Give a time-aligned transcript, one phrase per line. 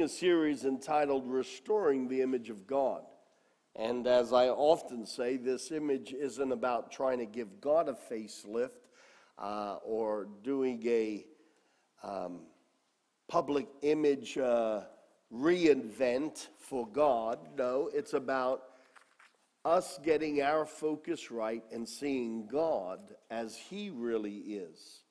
[0.00, 3.02] a series entitled Restoring the Image of God.
[3.76, 8.88] And as I often say, this image isn't about trying to give God a facelift
[9.38, 11.26] uh, or doing a
[12.02, 12.40] um,
[13.28, 14.82] public image uh,
[15.32, 17.38] reinvent for God.
[17.56, 18.62] No, it's about
[19.64, 25.02] us getting our focus right and seeing God as He really is.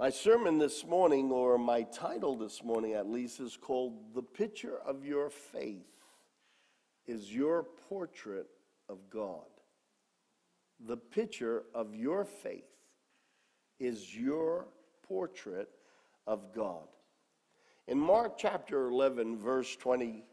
[0.00, 4.78] My sermon this morning, or my title this morning at least, is called The Picture
[4.86, 5.92] of Your Faith
[7.06, 8.46] is Your Portrait
[8.88, 9.44] of God.
[10.86, 12.64] The picture of your faith
[13.78, 14.68] is your
[15.06, 15.68] portrait
[16.26, 16.88] of God.
[17.86, 20.24] In Mark chapter 11, verse 20,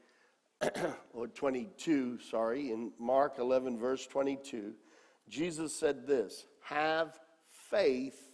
[1.14, 4.76] or 22, sorry, in Mark 11, verse 22,
[5.28, 7.20] Jesus said this Have
[7.70, 8.27] faith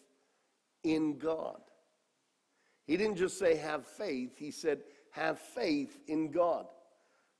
[0.84, 1.62] in God.
[2.86, 6.66] He didn't just say have faith, he said have faith in God.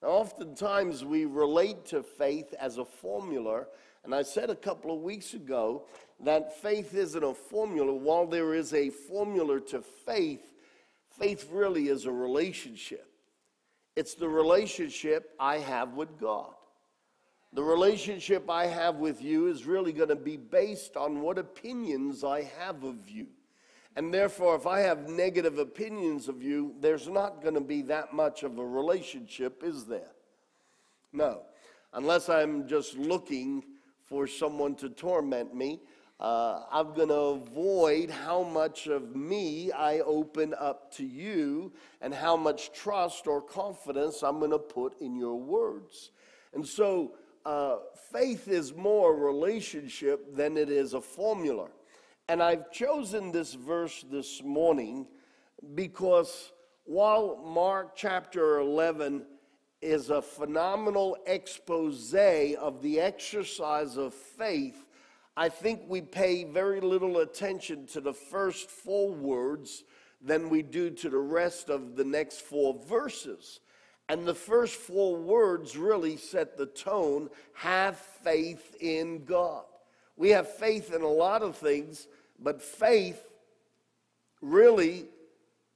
[0.02, 3.66] Now, oftentimes we relate to faith as a formula,
[4.04, 5.86] and I said a couple of weeks ago
[6.20, 7.94] that faith isn't a formula.
[7.94, 10.54] While there is a formula to faith,
[11.20, 13.08] faith really is a relationship.
[13.96, 16.54] It's the relationship I have with God.
[17.54, 22.24] The relationship I have with you is really going to be based on what opinions
[22.24, 23.28] I have of you.
[23.96, 28.12] And therefore, if I have negative opinions of you, there's not going to be that
[28.12, 30.14] much of a relationship, is there?
[31.12, 31.42] No.
[31.94, 33.64] Unless I'm just looking
[34.02, 35.80] for someone to torment me,
[36.20, 42.16] uh, I'm going to avoid how much of me I open up to you and
[42.16, 46.10] how much trust or confidence I'm going to put in your words.
[46.56, 47.14] And so,
[47.46, 47.78] uh,
[48.12, 51.68] faith is more a relationship than it is a formula.
[52.30, 55.08] And I've chosen this verse this morning
[55.76, 56.54] because
[56.86, 59.26] while Mark chapter 11
[59.82, 64.86] is a phenomenal expose of the exercise of faith,
[65.36, 69.84] I think we pay very little attention to the first four words
[70.22, 73.60] than we do to the rest of the next four verses.
[74.14, 79.64] And the first four words really set the tone have faith in God.
[80.16, 82.08] We have faith in a lot of things,
[82.38, 83.20] but faith
[84.40, 85.06] really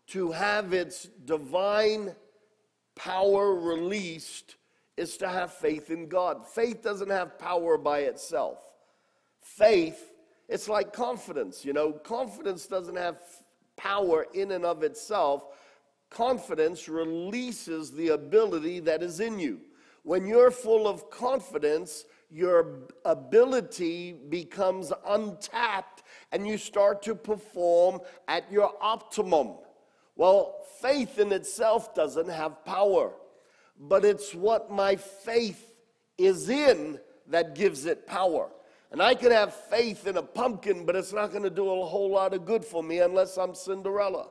[0.09, 2.13] to have its divine
[2.95, 4.57] power released
[4.97, 6.45] is to have faith in God.
[6.45, 8.59] Faith doesn't have power by itself.
[9.39, 10.11] Faith,
[10.47, 11.65] it's like confidence.
[11.65, 13.17] You know, confidence doesn't have
[13.77, 15.43] power in and of itself.
[16.09, 19.61] Confidence releases the ability that is in you.
[20.03, 28.49] When you're full of confidence, your ability becomes untapped and you start to perform at
[28.51, 29.55] your optimum.
[30.15, 33.13] Well, faith in itself doesn't have power,
[33.79, 35.75] but it's what my faith
[36.17, 38.49] is in that gives it power.
[38.91, 41.85] And I can have faith in a pumpkin, but it's not going to do a
[41.85, 44.29] whole lot of good for me unless I'm Cinderella.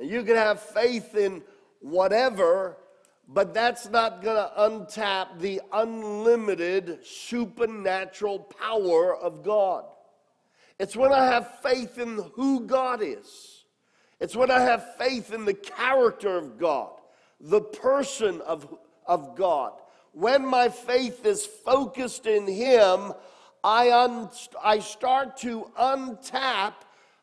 [0.00, 1.42] You can have faith in
[1.80, 2.76] whatever,
[3.26, 9.84] but that's not going to untap the unlimited supernatural power of God.
[10.78, 13.64] It's when I have faith in who God is.
[14.20, 16.92] It's when I have faith in the character of God,
[17.40, 18.76] the person of,
[19.06, 19.72] of God.
[20.12, 23.12] When my faith is focused in Him,
[23.62, 24.30] I, un,
[24.62, 26.74] I start to untap,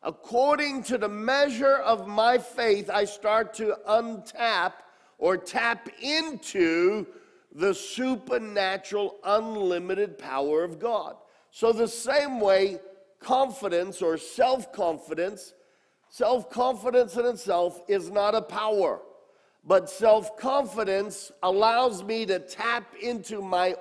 [0.05, 4.73] according to the measure of my faith, I start to untap
[5.17, 7.07] or tap into
[7.51, 11.15] the supernatural, unlimited power of God.
[11.49, 12.79] So, the same way,
[13.19, 15.53] confidence or self confidence,
[16.09, 19.01] self confidence in itself is not a power,
[19.65, 23.75] but self confidence allows me to tap into my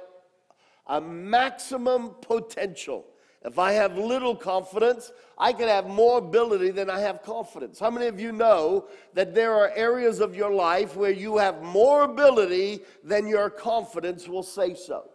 [0.86, 3.04] a maximum potential.
[3.44, 7.78] If I have little confidence, I can have more ability than I have confidence.
[7.78, 11.62] How many of you know that there are areas of your life where you have
[11.62, 15.11] more ability than your confidence will say so?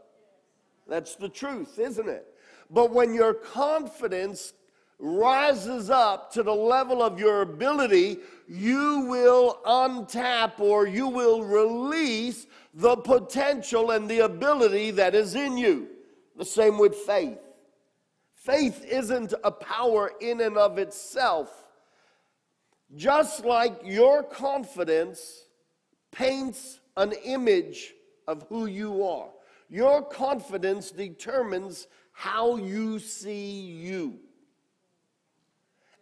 [0.87, 2.27] That's the truth, isn't it?
[2.69, 4.53] But when your confidence
[4.99, 8.17] rises up to the level of your ability,
[8.47, 15.57] you will untap or you will release the potential and the ability that is in
[15.57, 15.87] you.
[16.37, 17.39] The same with faith.
[18.49, 21.67] Faith isn't a power in and of itself.
[22.95, 25.45] Just like your confidence
[26.11, 27.93] paints an image
[28.27, 29.29] of who you are,
[29.69, 34.17] your confidence determines how you see you.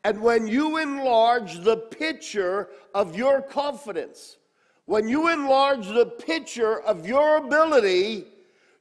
[0.06, 4.38] And when you enlarge the picture of your confidence,
[4.86, 8.24] when you enlarge the picture of your ability,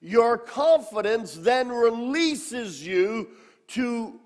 [0.00, 3.30] your confidence then releases you
[3.68, 4.20] to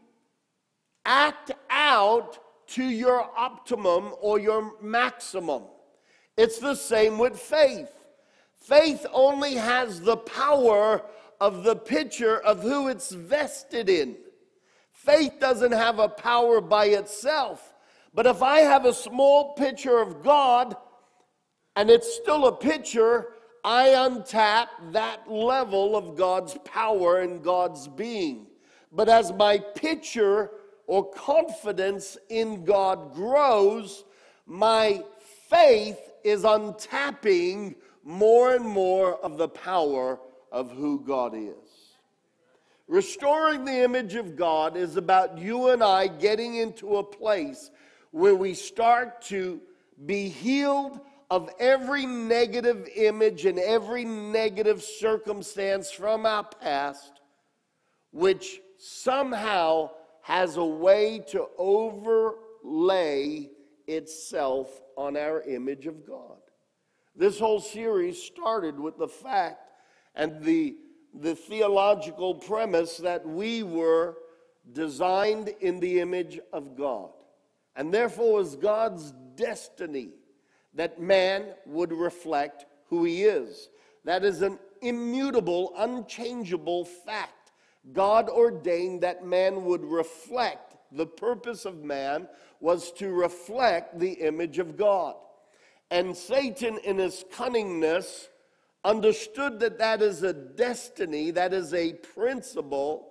[1.05, 2.39] act out
[2.69, 5.65] to your optimum or your maximum.
[6.37, 7.91] It's the same with faith.
[8.55, 11.03] Faith only has the power
[11.41, 14.17] of the picture of who it's vested in.
[14.93, 17.75] Faith doesn't have a power by itself.
[18.13, 20.77] But if I have a small picture of God
[21.77, 23.29] and it's still a picture,
[23.65, 28.47] I untap that level of God's power and God's being.
[28.93, 30.51] But as my picture
[30.87, 34.05] or confidence in God grows,
[34.47, 35.03] my
[35.49, 40.19] faith is untapping more and more of the power
[40.51, 41.91] of who God is.
[42.89, 47.71] Restoring the image of God is about you and I getting into a place
[48.11, 49.61] where we start to
[50.07, 50.99] be healed
[51.31, 57.21] of every negative image and every negative circumstance from our past,
[58.11, 59.91] which somehow
[60.23, 63.51] has a way to overlay
[63.87, 66.39] itself on our image of God.
[67.15, 69.71] This whole series started with the fact
[70.15, 70.77] and the,
[71.15, 74.17] the theological premise that we were
[74.73, 77.11] designed in the image of God.
[77.77, 80.11] And therefore, it was God's destiny
[80.75, 83.69] that man would reflect who he is.
[84.05, 87.40] That is an immutable, unchangeable fact.
[87.93, 92.29] God ordained that man would reflect, the purpose of man
[92.61, 95.17] was to reflect the image of God.
[95.91, 98.29] And Satan, in his cunningness,
[98.85, 103.11] understood that that is a destiny, that is a principle,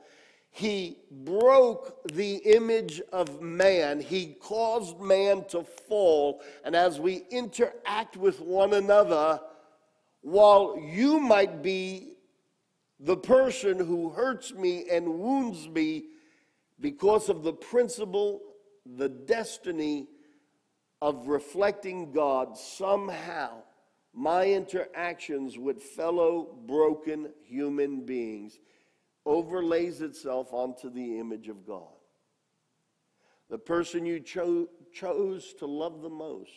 [0.52, 4.00] he broke the image of man.
[4.00, 6.42] He caused man to fall.
[6.64, 9.40] And as we interact with one another,
[10.22, 12.14] while you might be
[13.00, 16.06] the person who hurts me and wounds me
[16.80, 18.42] because of the principle,
[18.86, 20.08] the destiny
[21.02, 23.64] of reflecting God, somehow
[24.14, 28.60] my interactions with fellow broken human beings
[29.26, 31.88] overlays itself onto the image of God.
[33.50, 36.52] The person you cho- chose to love the most,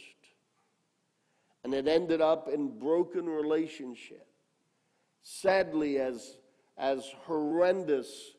[1.63, 4.27] and it ended up in broken relationship.
[5.23, 6.37] Sadly, as,
[6.77, 8.33] as horrendous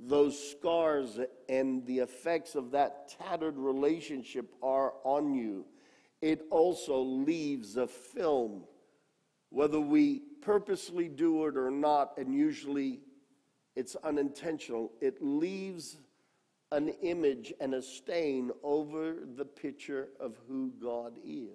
[0.00, 5.64] those scars and the effects of that tattered relationship are on you,
[6.20, 8.64] it also leaves a film,
[9.50, 13.00] whether we purposely do it or not, and usually
[13.76, 14.90] it's unintentional.
[15.00, 15.98] It leaves
[16.72, 21.48] an image and a stain over the picture of who God is.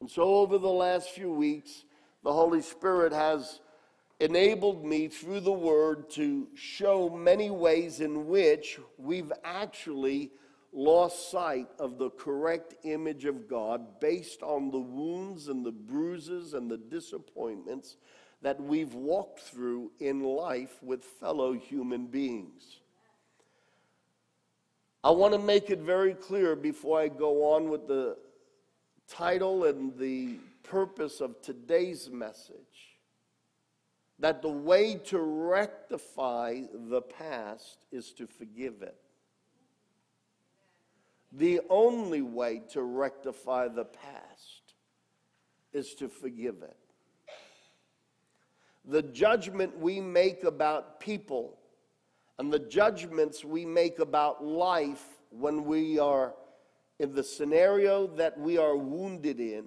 [0.00, 1.84] And so, over the last few weeks,
[2.22, 3.60] the Holy Spirit has
[4.20, 10.30] enabled me through the Word to show many ways in which we've actually
[10.72, 16.54] lost sight of the correct image of God based on the wounds and the bruises
[16.54, 17.96] and the disappointments
[18.42, 22.80] that we've walked through in life with fellow human beings.
[25.02, 28.16] I want to make it very clear before I go on with the
[29.08, 32.93] title and the purpose of today's message
[34.18, 38.96] that the way to rectify the past is to forgive it.
[41.32, 44.74] The only way to rectify the past
[45.72, 46.76] is to forgive it
[48.86, 51.56] the judgment we make about people
[52.38, 56.34] and the judgments we make about life when we are
[56.98, 59.64] in the scenario that we are wounded in,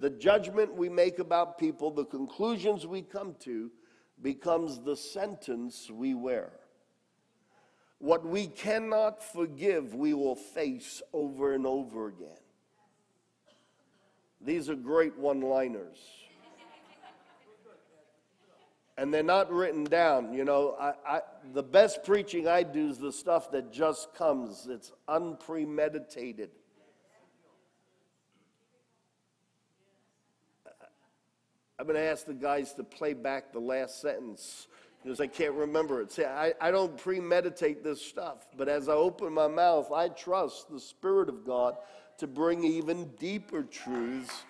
[0.00, 3.70] the judgment we make about people, the conclusions we come to,
[4.20, 6.50] becomes the sentence we wear.
[7.98, 12.28] What we cannot forgive, we will face over and over again.
[14.40, 15.98] These are great one liners
[19.00, 20.34] and they're not written down.
[20.34, 21.20] You know, I, I,
[21.54, 26.50] the best preaching I do is the stuff that just comes, it's unpremeditated.
[31.80, 34.68] I'm going to ask the guys to play back the last sentence
[35.02, 36.12] because I can't remember it.
[36.12, 40.70] See, I, I don't premeditate this stuff, but as I open my mouth, I trust
[40.70, 41.78] the Spirit of God
[42.18, 44.42] to bring even deeper truths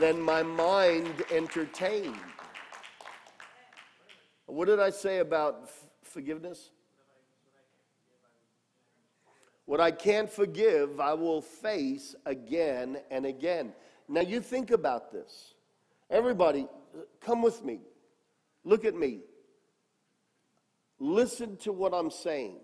[0.00, 2.18] than my mind entertained.
[4.46, 6.70] What did I say about f- forgiveness?
[9.66, 13.72] What I can't forgive, I will face again and again.
[14.08, 15.54] Now, you think about this.
[16.12, 16.68] Everybody,
[17.22, 17.80] come with me.
[18.64, 19.20] Look at me.
[21.00, 22.60] Listen to what I'm saying.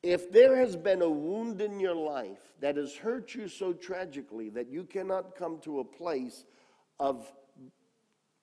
[0.00, 4.50] If there has been a wound in your life that has hurt you so tragically
[4.50, 6.44] that you cannot come to a place
[7.00, 7.30] of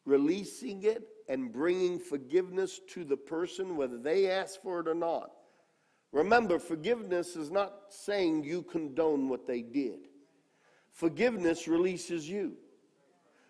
[0.06, 5.32] releasing it and bringing forgiveness to the person, whether they ask for it or not.
[6.12, 10.00] Remember, forgiveness is not saying you condone what they did.
[10.92, 12.58] Forgiveness releases you.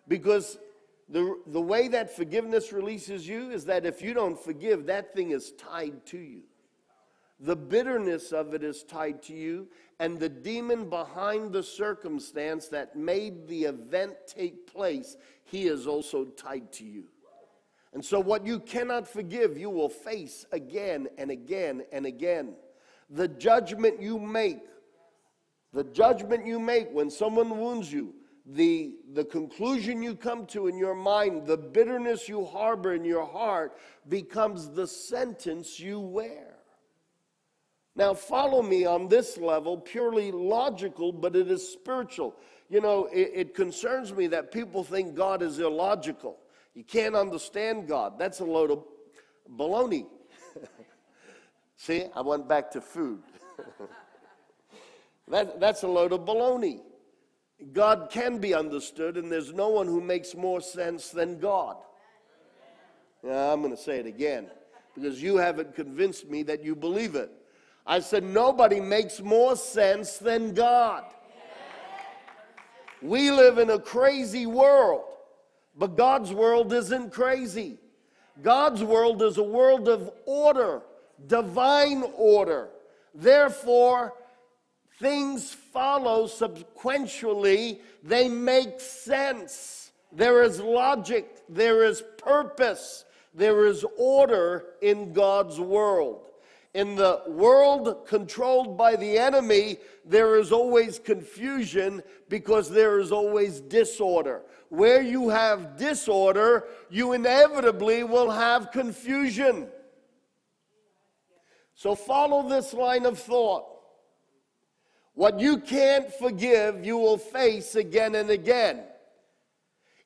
[0.08, 0.58] Because
[1.10, 5.32] the, the way that forgiveness releases you is that if you don't forgive, that thing
[5.32, 6.42] is tied to you.
[7.40, 9.68] The bitterness of it is tied to you,
[10.00, 16.26] and the demon behind the circumstance that made the event take place, he is also
[16.26, 17.06] tied to you.
[17.94, 22.56] And so, what you cannot forgive, you will face again and again and again.
[23.10, 24.60] The judgment you make,
[25.74, 28.14] the judgment you make when someone wounds you,
[28.48, 33.26] the, the conclusion you come to in your mind, the bitterness you harbor in your
[33.26, 33.78] heart
[34.08, 36.56] becomes the sentence you wear.
[37.96, 42.36] Now, follow me on this level, purely logical, but it is spiritual.
[42.70, 46.38] You know, it, it, concerns me that people think God is illogical.
[46.74, 48.20] You can't understand God.
[48.20, 48.84] That's a load of
[49.58, 50.06] baloney.
[51.76, 53.24] See, I went back to food.
[55.28, 56.82] that, that's a load of baloney.
[57.74, 61.78] God can be understood, and there's no one who makes more sense than God.
[63.24, 64.48] Yeah, I'm going to say it again
[64.94, 67.32] because you haven't convinced me that you believe it.
[67.86, 71.04] I said, nobody makes more sense than God.
[73.02, 75.04] We live in a crazy world,
[75.76, 77.78] but God's world isn't crazy.
[78.42, 80.82] God's world is a world of order,
[81.28, 82.70] divine order.
[83.14, 84.14] Therefore,
[85.00, 89.92] things follow sequentially, they make sense.
[90.12, 96.24] There is logic, there is purpose, there is order in God's world.
[96.74, 103.60] In the world controlled by the enemy, there is always confusion because there is always
[103.60, 104.44] disorder.
[104.70, 109.70] Where you have disorder, you inevitably will have confusion.
[111.74, 113.77] So follow this line of thought.
[115.18, 118.84] What you can't forgive, you will face again and again.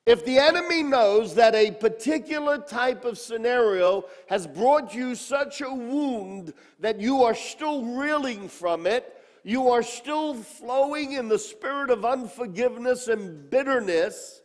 [0.06, 5.68] If the enemy knows that a particular type of scenario has brought you such a
[5.68, 9.14] wound that you are still reeling from it,
[9.44, 14.40] you are still flowing in the spirit of unforgiveness and bitterness,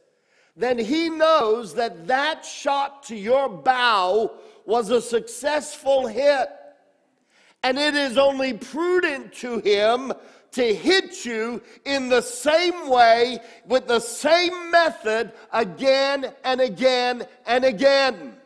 [0.57, 4.31] then he knows that that shot to your bow
[4.65, 6.49] was a successful hit.
[7.63, 10.13] And it is only prudent to him
[10.53, 17.65] to hit you in the same way with the same method again and again and
[17.65, 18.36] again.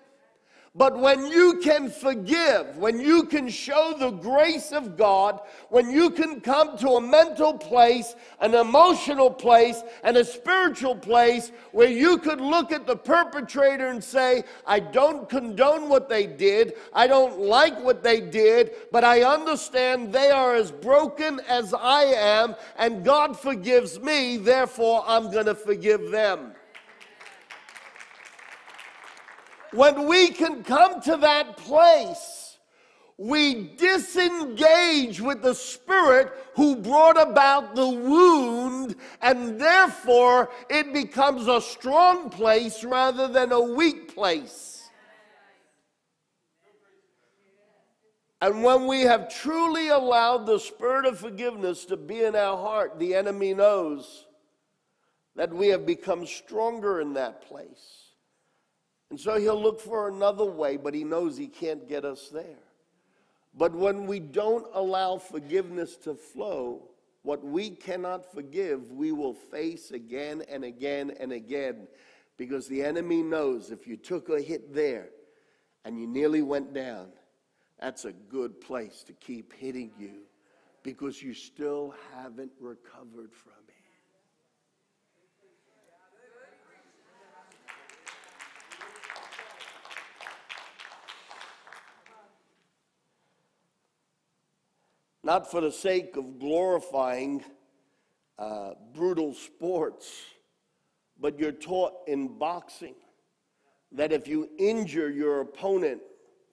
[0.74, 6.10] But when you can forgive, when you can show the grace of God, when you
[6.10, 12.18] can come to a mental place, an emotional place, and a spiritual place where you
[12.20, 17.42] could look at the perpetrator and say, I don't condone what they did, I don't
[17.42, 23.04] like what they did, but I understand they are as broken as I am, and
[23.04, 26.54] God forgives me, therefore I'm going to forgive them.
[29.72, 32.58] When we can come to that place,
[33.18, 41.62] we disengage with the spirit who brought about the wound, and therefore it becomes a
[41.62, 44.90] strong place rather than a weak place.
[48.42, 52.98] And when we have truly allowed the spirit of forgiveness to be in our heart,
[52.98, 54.26] the enemy knows
[55.36, 58.11] that we have become stronger in that place.
[59.12, 62.64] And so he'll look for another way, but he knows he can't get us there.
[63.54, 66.88] But when we don't allow forgiveness to flow,
[67.24, 71.90] what we cannot forgive, we will face again and again and again.
[72.38, 75.10] Because the enemy knows if you took a hit there
[75.84, 77.10] and you nearly went down,
[77.82, 80.22] that's a good place to keep hitting you
[80.84, 83.71] because you still haven't recovered from it.
[95.32, 97.42] Not for the sake of glorifying
[98.38, 100.24] uh, brutal sports,
[101.22, 102.96] but you're taught in boxing
[103.94, 106.02] that if you injure your opponent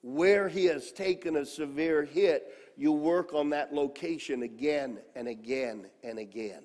[0.01, 5.85] where he has taken a severe hit, you work on that location again and again
[6.01, 6.63] and again.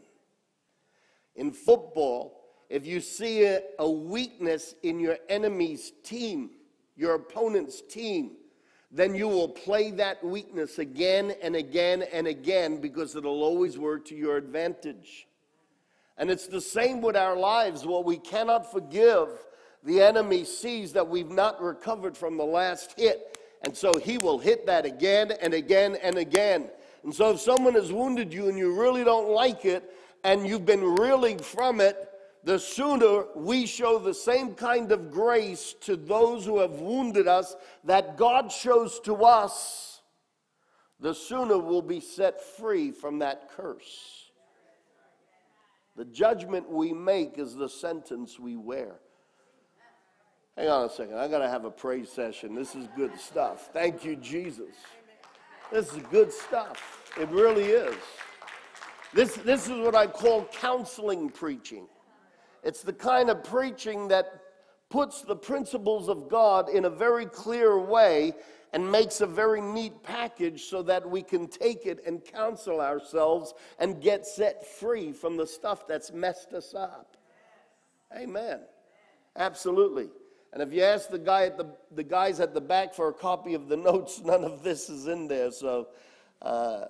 [1.34, 6.50] In football, if you see a, a weakness in your enemy's team,
[6.94, 8.36] your opponent's team,
[8.94, 14.04] then you will play that weakness again and again and again because it'll always work
[14.04, 15.26] to your advantage.
[16.16, 17.84] And it's the same with our lives.
[17.84, 19.30] What we cannot forgive,
[19.82, 23.36] the enemy sees that we've not recovered from the last hit.
[23.64, 26.70] And so he will hit that again and again and again.
[27.02, 30.66] And so if someone has wounded you and you really don't like it and you've
[30.66, 32.10] been reeling from it,
[32.44, 37.56] the sooner we show the same kind of grace to those who have wounded us
[37.84, 40.02] that God shows to us,
[41.00, 44.30] the sooner we'll be set free from that curse.
[45.96, 48.96] The judgment we make is the sentence we wear.
[50.56, 51.18] Hang on a second.
[51.18, 52.54] I got to have a praise session.
[52.54, 53.70] This is good stuff.
[53.72, 54.74] Thank you, Jesus.
[55.72, 57.10] This is good stuff.
[57.20, 57.96] It really is.
[59.12, 61.86] This, this is what I call counseling preaching.
[62.64, 64.40] It's the kind of preaching that
[64.88, 68.32] puts the principles of God in a very clear way
[68.72, 73.54] and makes a very neat package so that we can take it and counsel ourselves
[73.78, 77.16] and get set free from the stuff that's messed us up.
[78.16, 78.60] Amen.
[79.36, 80.08] Absolutely.
[80.52, 83.12] And if you ask the guy at the, the guys at the back for a
[83.12, 85.50] copy of the notes, none of this is in there.
[85.50, 85.88] So
[86.40, 86.86] uh,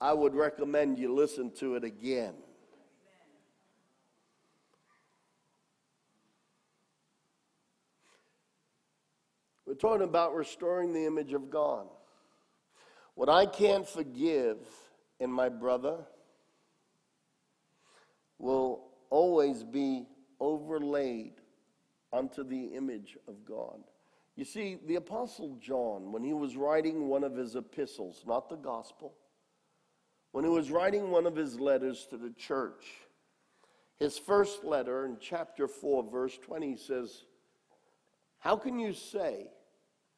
[0.00, 2.34] I would recommend you listen to it again.
[9.76, 11.86] We're talking about restoring the image of God.
[13.14, 14.56] What I can't forgive
[15.20, 15.98] in my brother
[18.38, 20.06] will always be
[20.40, 21.32] overlaid
[22.10, 23.80] onto the image of God.
[24.34, 28.56] You see, the Apostle John, when he was writing one of his epistles, not the
[28.56, 29.12] gospel,
[30.32, 32.86] when he was writing one of his letters to the church,
[33.98, 37.24] his first letter in chapter 4, verse 20 says,
[38.38, 39.48] How can you say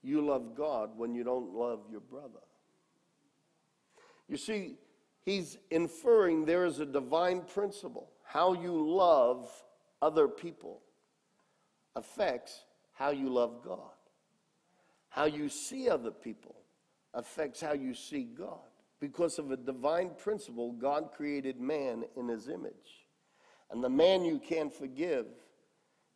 [0.03, 2.41] you love God when you don't love your brother.
[4.29, 4.77] You see,
[5.25, 8.11] he's inferring there is a divine principle.
[8.23, 9.51] How you love
[10.03, 10.83] other people
[11.97, 13.79] affects how you love God.
[15.09, 16.57] How you see other people
[17.15, 18.59] affects how you see God.
[19.01, 23.07] Because of a divine principle, God created man in his image.
[23.71, 25.27] And the man you can't forgive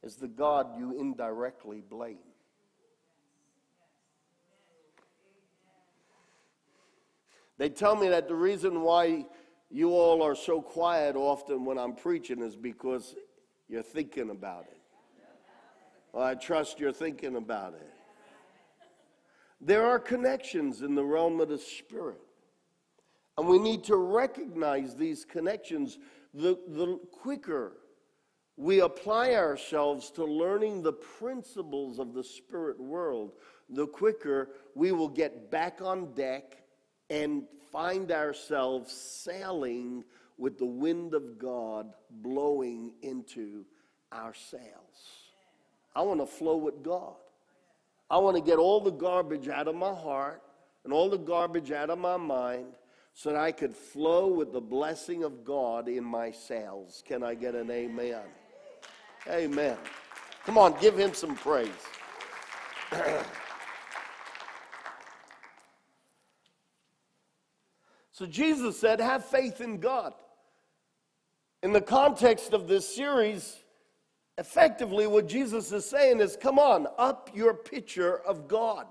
[0.02, 2.18] is the God you indirectly blame.
[7.62, 9.24] They tell me that the reason why
[9.70, 13.14] you all are so quiet often when I'm preaching is because
[13.68, 14.80] you're thinking about it.
[16.12, 17.88] Well, I trust you're thinking about it.
[19.60, 22.18] There are connections in the realm of the Spirit.
[23.38, 26.00] And we need to recognize these connections.
[26.34, 27.74] The, the quicker
[28.56, 33.34] we apply ourselves to learning the principles of the spirit world,
[33.70, 36.61] the quicker we will get back on deck
[37.12, 40.02] and find ourselves sailing
[40.38, 43.66] with the wind of God blowing into
[44.10, 44.62] our sails.
[45.94, 47.12] I want to flow with God.
[48.10, 50.42] I want to get all the garbage out of my heart
[50.84, 52.66] and all the garbage out of my mind
[53.12, 57.04] so that I could flow with the blessing of God in my sails.
[57.06, 58.22] Can I get an amen?
[59.28, 59.76] Amen.
[60.46, 61.68] Come on, give him some praise.
[68.12, 70.14] So Jesus said, Have faith in God.
[71.62, 73.58] In the context of this series,
[74.38, 78.86] effectively what Jesus is saying is, Come on, up your picture of God.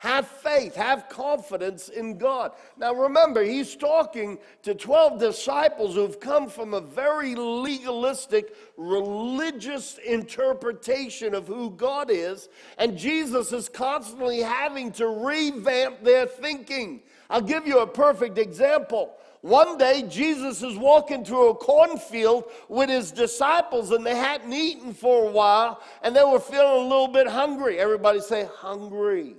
[0.00, 2.52] Have faith, have confidence in God.
[2.78, 11.34] Now remember, he's talking to 12 disciples who've come from a very legalistic, religious interpretation
[11.34, 12.48] of who God is,
[12.78, 17.02] and Jesus is constantly having to revamp their thinking.
[17.30, 19.14] I'll give you a perfect example.
[19.42, 24.92] One day, Jesus is walking through a cornfield with his disciples, and they hadn't eaten
[24.92, 27.78] for a while, and they were feeling a little bit hungry.
[27.78, 29.36] Everybody say, hungry.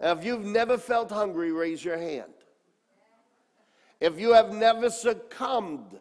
[0.00, 2.32] Now, if you've never felt hungry, raise your hand.
[4.00, 5.98] If you have never succumbed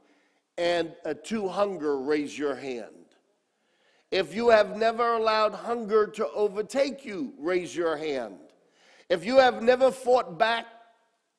[0.57, 2.89] and uh, to hunger, raise your hand.
[4.11, 8.35] If you have never allowed hunger to overtake you, raise your hand.
[9.09, 10.65] If you have never fought back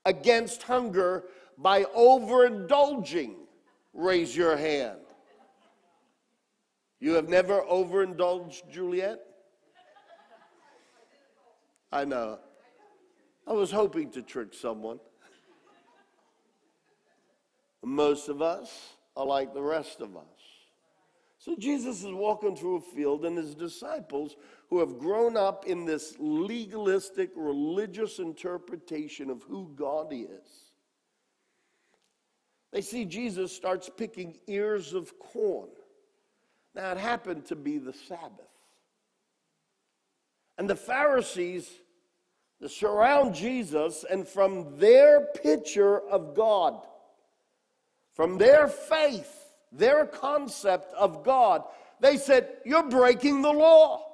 [0.04, 1.24] against hunger
[1.56, 3.34] by overindulging,
[3.92, 4.98] raise your hand.
[7.00, 9.20] You have never overindulged, Juliet?
[11.92, 12.38] I know.
[13.46, 14.98] I was hoping to trick someone.
[17.84, 20.33] Most of us are like the rest of us.
[21.44, 24.34] So Jesus is walking through a field, and his disciples,
[24.70, 30.72] who have grown up in this legalistic religious interpretation of who God is,
[32.72, 35.68] they see Jesus starts picking ears of corn.
[36.74, 38.48] Now, it happened to be the Sabbath.
[40.56, 41.68] And the Pharisees
[42.66, 46.86] surround Jesus, and from their picture of God,
[48.14, 49.42] from their faith,
[49.76, 51.64] their concept of God,
[52.00, 54.06] they said, You're breaking the law.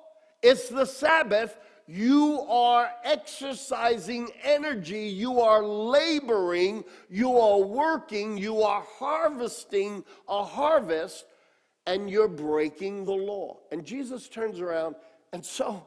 [0.42, 1.58] It's the Sabbath.
[1.86, 5.08] You are exercising energy.
[5.08, 6.84] You are laboring.
[7.08, 8.38] You are working.
[8.38, 11.24] You are harvesting a harvest,
[11.86, 13.58] and you're breaking the law.
[13.72, 14.94] And Jesus turns around
[15.32, 15.84] and so,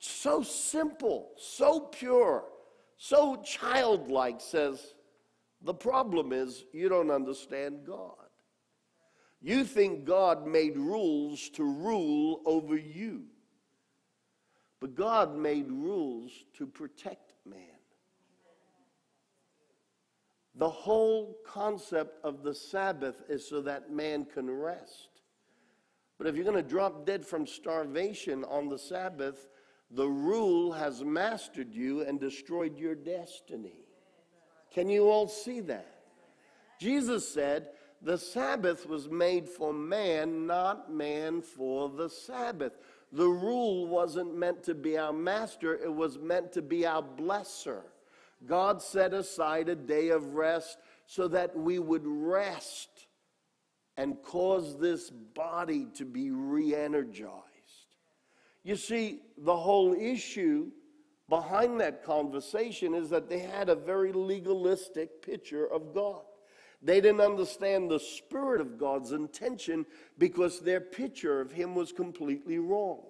[0.00, 2.44] so simple, so pure,
[2.96, 4.94] so childlike says,
[5.62, 8.25] The problem is you don't understand God.
[9.40, 13.24] You think God made rules to rule over you.
[14.80, 17.62] But God made rules to protect man.
[20.54, 25.08] The whole concept of the Sabbath is so that man can rest.
[26.18, 29.48] But if you're going to drop dead from starvation on the Sabbath,
[29.90, 33.84] the rule has mastered you and destroyed your destiny.
[34.72, 36.04] Can you all see that?
[36.80, 37.68] Jesus said,
[38.06, 42.78] the Sabbath was made for man, not man for the Sabbath.
[43.10, 47.82] The rule wasn't meant to be our master, it was meant to be our blesser.
[48.46, 53.08] God set aside a day of rest so that we would rest
[53.96, 57.42] and cause this body to be re energized.
[58.62, 60.70] You see, the whole issue
[61.28, 66.22] behind that conversation is that they had a very legalistic picture of God.
[66.86, 69.84] They didn't understand the Spirit of God's intention
[70.18, 73.02] because their picture of Him was completely wrong.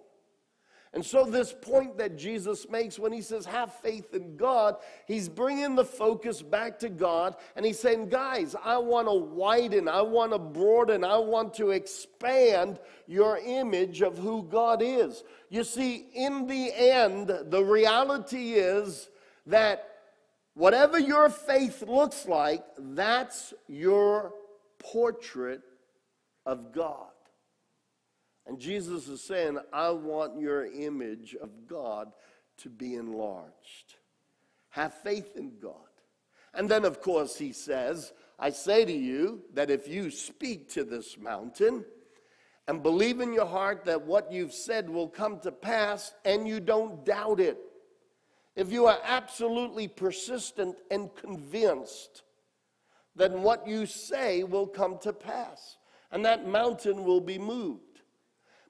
[0.95, 5.29] And so, this point that Jesus makes when he says, have faith in God, he's
[5.29, 7.37] bringing the focus back to God.
[7.55, 11.73] And he's saying, guys, I want to widen, I want to broaden, I want to
[11.73, 15.23] expand your image of who God is.
[15.51, 19.11] You see, in the end, the reality is
[19.45, 19.96] that
[20.57, 24.33] Whatever your faith looks like, that's your
[24.79, 25.61] portrait
[26.47, 27.11] of God.
[28.47, 32.11] And Jesus is saying, I want your image of God
[32.63, 33.97] to be enlarged.
[34.71, 35.75] Have faith in God.
[36.55, 40.85] And then, of course, he says, I say to you that if you speak to
[40.85, 41.85] this mountain
[42.67, 46.61] and believe in your heart that what you've said will come to pass and you
[46.61, 47.59] don't doubt it,
[48.57, 52.23] if you are absolutely persistent and convinced,
[53.15, 55.77] then what you say will come to pass,
[56.11, 57.83] and that mountain will be moved.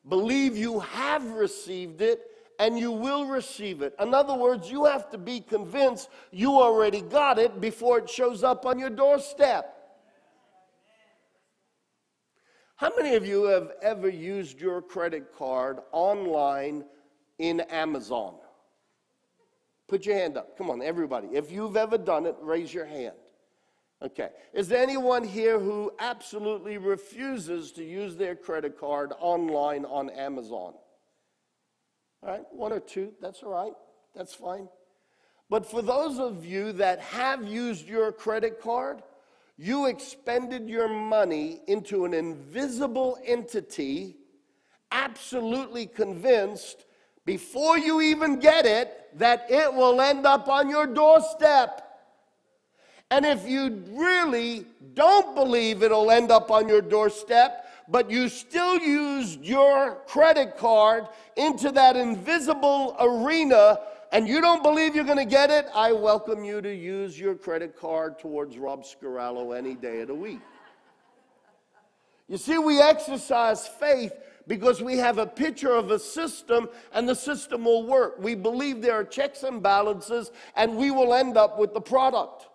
[0.09, 2.20] Believe you have received it,
[2.59, 3.94] and you will receive it.
[4.01, 8.42] In other words, you have to be convinced you already got it before it shows
[8.42, 9.72] up on your doorstep.
[12.77, 16.85] How many of you have ever used your credit card online
[17.38, 18.35] in Amazon?
[19.88, 20.59] Put your hand up.
[20.59, 21.29] Come on, everybody.
[21.33, 23.14] If you've ever done it, raise your hand.
[24.03, 24.31] Okay.
[24.53, 30.75] Is there anyone here who absolutely refuses to use their credit card online on Amazon?
[32.22, 33.72] All right, one or two, that's all right.
[34.14, 34.68] That's fine.
[35.49, 39.03] But for those of you that have used your credit card,
[39.57, 44.16] you expended your money into an invisible entity,
[44.90, 46.85] absolutely convinced
[47.26, 51.82] before you even get it that it will end up on your doorstep.
[53.10, 58.78] And if you really don't believe it'll end up on your doorstep, but you still
[58.78, 63.80] used your credit card into that invisible arena
[64.12, 67.34] and you don't believe you're going to get it, I welcome you to use your
[67.34, 70.40] credit card towards Rob Scarallo any day of the week.
[72.28, 74.12] You see, we exercise faith
[74.46, 78.18] because we have a picture of a system and the system will work.
[78.18, 82.48] We believe there are checks and balances and we will end up with the product.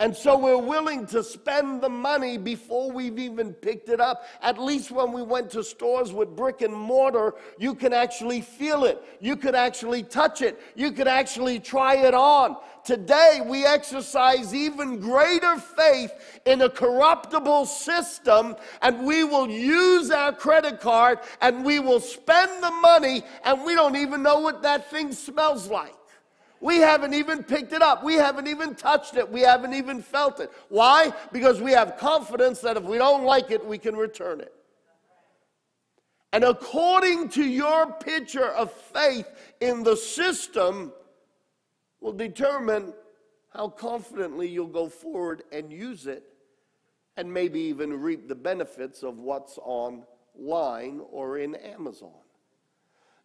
[0.00, 4.24] And so we're willing to spend the money before we've even picked it up.
[4.42, 8.84] At least when we went to stores with brick and mortar, you can actually feel
[8.84, 9.00] it.
[9.20, 10.60] You could actually touch it.
[10.74, 12.56] You could actually try it on.
[12.84, 16.12] Today, we exercise even greater faith
[16.44, 22.62] in a corruptible system, and we will use our credit card and we will spend
[22.62, 25.94] the money, and we don't even know what that thing smells like.
[26.64, 28.02] We haven't even picked it up.
[28.02, 29.30] We haven't even touched it.
[29.30, 30.50] We haven't even felt it.
[30.70, 31.12] Why?
[31.30, 34.50] Because we have confidence that if we don't like it, we can return it.
[36.32, 40.90] And according to your picture of faith in the system,
[42.00, 42.94] will determine
[43.52, 46.24] how confidently you'll go forward and use it
[47.18, 52.23] and maybe even reap the benefits of what's online or in Amazon.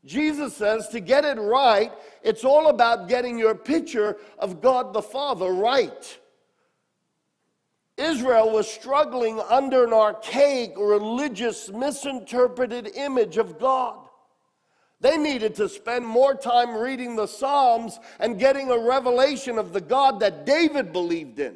[0.05, 1.91] Jesus says to get it right,
[2.23, 6.19] it's all about getting your picture of God the Father right.
[7.97, 13.97] Israel was struggling under an archaic, religious, misinterpreted image of God.
[15.01, 19.81] They needed to spend more time reading the Psalms and getting a revelation of the
[19.81, 21.55] God that David believed in.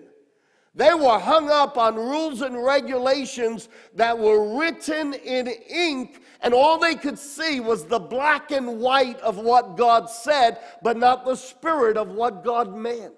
[0.75, 6.77] They were hung up on rules and regulations that were written in ink, and all
[6.77, 11.35] they could see was the black and white of what God said, but not the
[11.35, 13.13] spirit of what God meant.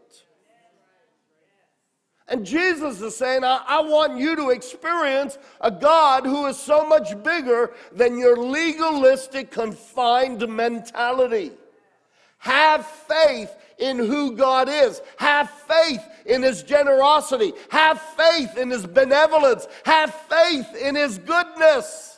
[2.28, 6.88] And Jesus is saying, I, I, want you to experience a God who is so
[6.88, 11.52] much bigger than your legalistic, confined mentality.
[12.40, 15.02] Have faith in who God is.
[15.18, 17.54] Have faith in His generosity.
[17.70, 19.68] Have faith in His benevolence.
[19.84, 22.15] Have faith in His goodness.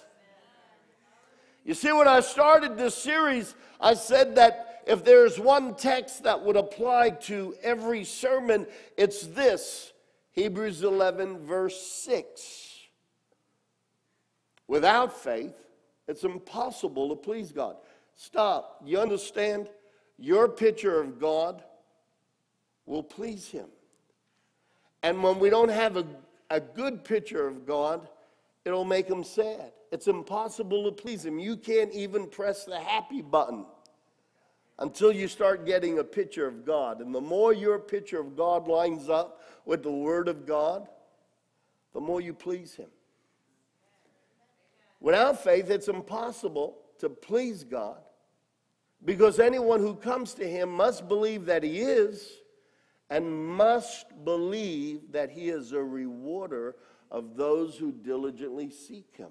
[1.67, 6.41] You see, when I started this series, I said that if there's one text that
[6.41, 9.91] would apply to every sermon, it's this
[10.31, 12.79] Hebrews 11, verse 6.
[14.69, 15.55] Without faith,
[16.07, 17.75] it's impossible to please God.
[18.15, 18.81] Stop.
[18.85, 19.67] You understand?
[20.17, 21.61] Your picture of God
[22.85, 23.67] will please Him.
[25.03, 26.05] And when we don't have a,
[26.49, 28.07] a good picture of God,
[28.63, 29.73] it'll make Him sad.
[29.91, 31.39] It's impossible to please Him.
[31.39, 33.65] You can't even press the happy button
[34.79, 37.01] until you start getting a picture of God.
[37.01, 40.87] And the more your picture of God lines up with the Word of God,
[41.93, 42.89] the more you please Him.
[44.99, 47.99] Without faith, it's impossible to please God
[49.05, 52.31] because anyone who comes to Him must believe that He is
[53.09, 56.75] and must believe that He is a rewarder
[57.09, 59.29] of those who diligently seek Him.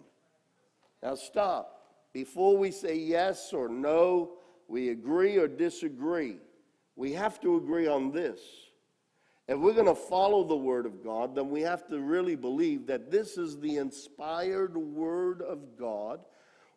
[1.02, 1.72] Now, stop.
[2.12, 4.32] Before we say yes or no,
[4.68, 6.38] we agree or disagree,
[6.96, 8.40] we have to agree on this.
[9.48, 12.86] If we're going to follow the Word of God, then we have to really believe
[12.86, 16.20] that this is the inspired Word of God.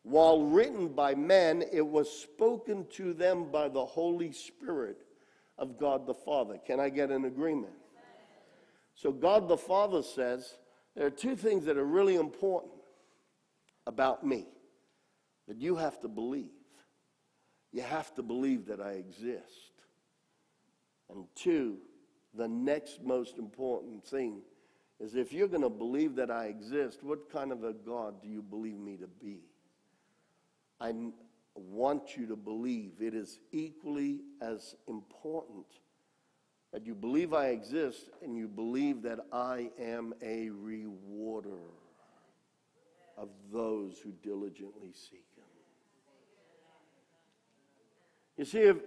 [0.03, 4.97] While written by men, it was spoken to them by the Holy Spirit
[5.58, 6.58] of God the Father.
[6.65, 7.73] Can I get an agreement?
[8.93, 10.58] So, God the Father says
[10.95, 12.73] there are two things that are really important
[13.89, 14.45] about me
[15.47, 16.45] that you have to believe.
[17.73, 19.73] You have to believe that I exist.
[21.10, 21.78] And two,
[22.36, 24.41] the next most important thing
[24.99, 28.28] is if you're going to believe that I exist, what kind of a God do
[28.28, 29.39] you believe me to be?
[30.80, 30.93] I
[31.56, 35.65] want you to believe it is equally as important
[36.71, 41.79] that you believe I exist and you believe that I am a rewarder
[43.19, 45.43] of those who diligently seek Him.
[48.38, 48.77] You see, if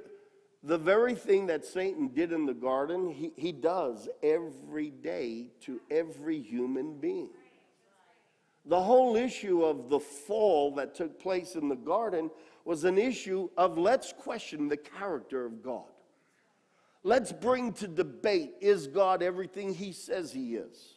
[0.62, 5.80] the very thing that Satan did in the garden, he, he does every day to
[5.90, 7.30] every human being.
[8.64, 12.30] The whole issue of the fall that took place in the garden
[12.64, 15.82] was an issue of let's question the character of God.
[17.02, 20.94] Let's bring to debate is God everything he says he is?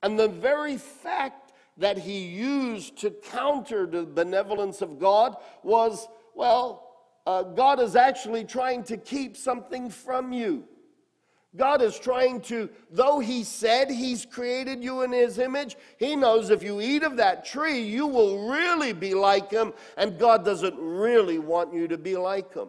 [0.00, 1.47] And the very fact
[1.78, 6.88] that he used to counter the benevolence of God was, well,
[7.26, 10.64] uh, God is actually trying to keep something from you.
[11.56, 16.50] God is trying to, though He said He's created you in His image, He knows
[16.50, 20.78] if you eat of that tree, you will really be like Him, and God doesn't
[20.78, 22.68] really want you to be like Him.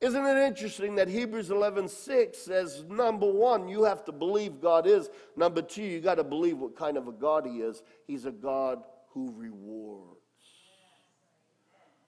[0.00, 4.86] Isn't it interesting that Hebrews 11 6 says, number one, you have to believe God
[4.86, 5.10] is.
[5.36, 7.82] Number two, you got to believe what kind of a God He is.
[8.06, 10.18] He's a God who rewards.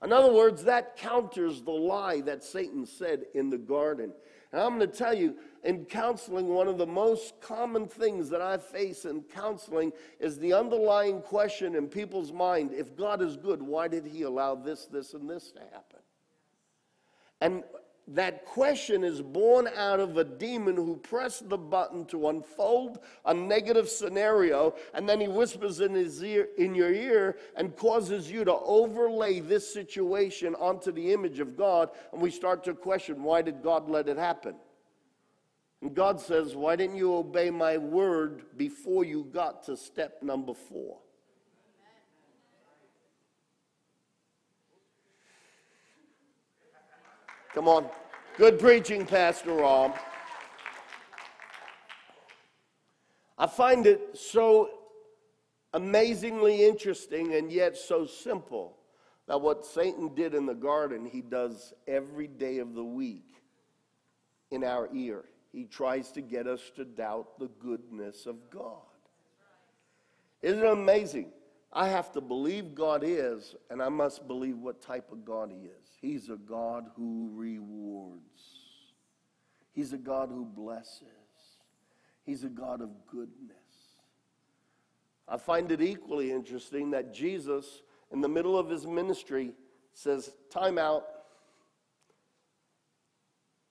[0.02, 4.12] In other words, that counters the lie that Satan said in the garden.
[4.52, 8.40] And I'm going to tell you, in counseling, one of the most common things that
[8.40, 13.60] I face in counseling is the underlying question in people's mind if God is good,
[13.60, 16.00] why did he allow this, this, and this to happen?
[17.40, 17.64] And
[18.14, 23.32] that question is born out of a demon who pressed the button to unfold a
[23.32, 28.44] negative scenario, and then he whispers in his ear, in your ear, and causes you
[28.44, 33.42] to overlay this situation onto the image of God, and we start to question why
[33.42, 34.54] did God let it happen?
[35.82, 40.52] And God says, Why didn't you obey my word before you got to step number
[40.52, 40.98] four?
[47.54, 47.86] Come on.
[48.36, 49.96] Good preaching, Pastor Rob.
[53.36, 54.70] I find it so
[55.72, 58.76] amazingly interesting and yet so simple
[59.26, 63.34] that what Satan did in the garden, he does every day of the week
[64.52, 65.24] in our ear.
[65.50, 68.78] He tries to get us to doubt the goodness of God.
[70.40, 71.32] Isn't it amazing?
[71.72, 75.66] I have to believe God is, and I must believe what type of God He
[75.66, 75.88] is.
[76.00, 78.42] He's a God who rewards,
[79.72, 81.06] He's a God who blesses,
[82.24, 83.56] He's a God of goodness.
[85.28, 89.54] I find it equally interesting that Jesus, in the middle of his ministry,
[89.94, 91.04] says, Time out.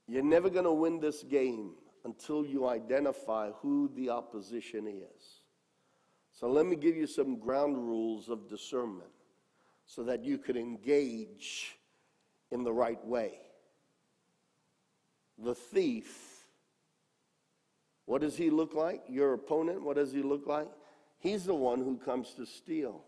[0.08, 1.74] You're never going to win this game
[2.06, 5.39] until you identify who the opposition is.
[6.40, 9.10] So let me give you some ground rules of discernment
[9.86, 11.78] so that you could engage
[12.50, 13.34] in the right way.
[15.38, 16.46] The thief,
[18.06, 19.02] what does he look like?
[19.10, 20.70] Your opponent, what does he look like?
[21.18, 23.04] He's the one who comes to steal.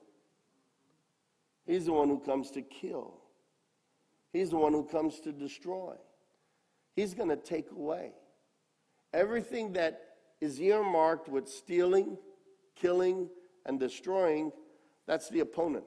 [1.65, 3.13] He's the one who comes to kill.
[4.33, 5.95] He's the one who comes to destroy.
[6.97, 8.11] He's going to take away.
[9.13, 10.01] Everything that
[10.41, 12.17] is earmarked with stealing,
[12.75, 13.29] killing,
[13.65, 14.51] and destroying,
[15.07, 15.85] that's the opponent.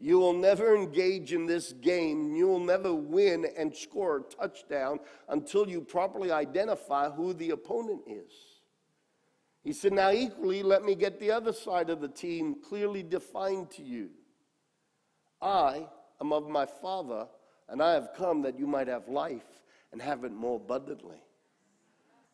[0.00, 2.34] You will never engage in this game.
[2.36, 8.02] You will never win and score a touchdown until you properly identify who the opponent
[8.06, 8.32] is.
[9.64, 13.70] He said, Now, equally, let me get the other side of the team clearly defined
[13.72, 14.10] to you.
[15.42, 15.88] I
[16.20, 17.26] am of my Father,
[17.68, 21.18] and I have come that you might have life and have it more abundantly.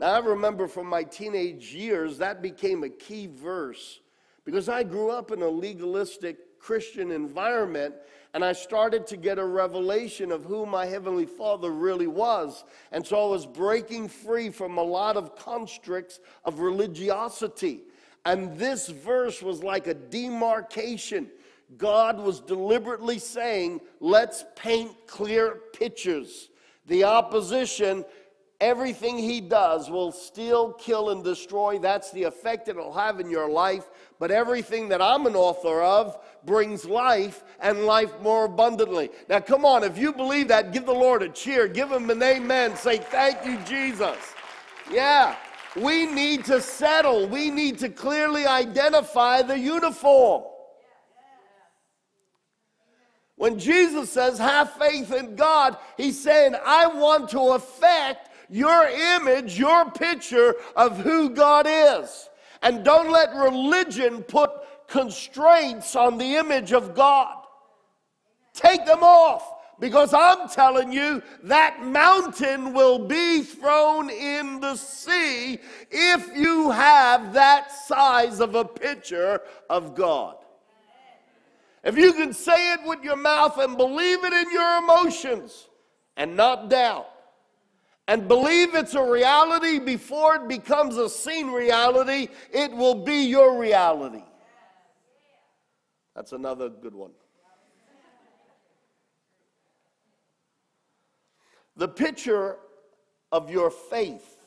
[0.05, 4.01] Now, I remember from my teenage years, that became a key verse
[4.45, 7.95] because I grew up in a legalistic Christian environment
[8.35, 12.67] and I started to get a revelation of who my Heavenly Father really was.
[12.93, 17.85] And so I was breaking free from a lot of constricts of religiosity.
[18.27, 21.31] And this verse was like a demarcation.
[21.79, 26.51] God was deliberately saying, let's paint clear pictures.
[26.89, 28.05] The opposition,
[28.65, 31.79] everything he does will steal, kill, and destroy.
[31.79, 33.85] That's the effect it'll have in your life.
[34.19, 39.11] But everything that I'm an author of brings life and life more abundantly.
[39.29, 41.69] Now, come on, if you believe that, give the Lord a cheer.
[41.69, 42.75] Give him an amen.
[42.77, 44.17] Say, Thank you, Jesus.
[44.91, 45.37] Yeah,
[45.77, 50.45] we need to settle, we need to clearly identify the uniform.
[53.37, 58.87] When Jesus says, have faith in God, he's saying, I want to affect your
[59.17, 62.29] image, your picture of who God is.
[62.63, 64.51] And don't let religion put
[64.87, 67.35] constraints on the image of God.
[68.53, 69.43] Take them off
[69.81, 75.59] because I'm telling you that mountain will be thrown in the sea
[75.91, 80.37] if you have that size of a picture of God.
[81.83, 85.67] If you can say it with your mouth and believe it in your emotions
[86.17, 87.09] and not doubt,
[88.07, 93.59] and believe it's a reality before it becomes a seen reality, it will be your
[93.59, 94.23] reality.
[96.15, 97.13] That's another good one.
[101.77, 102.59] The picture
[103.33, 104.39] of your faith.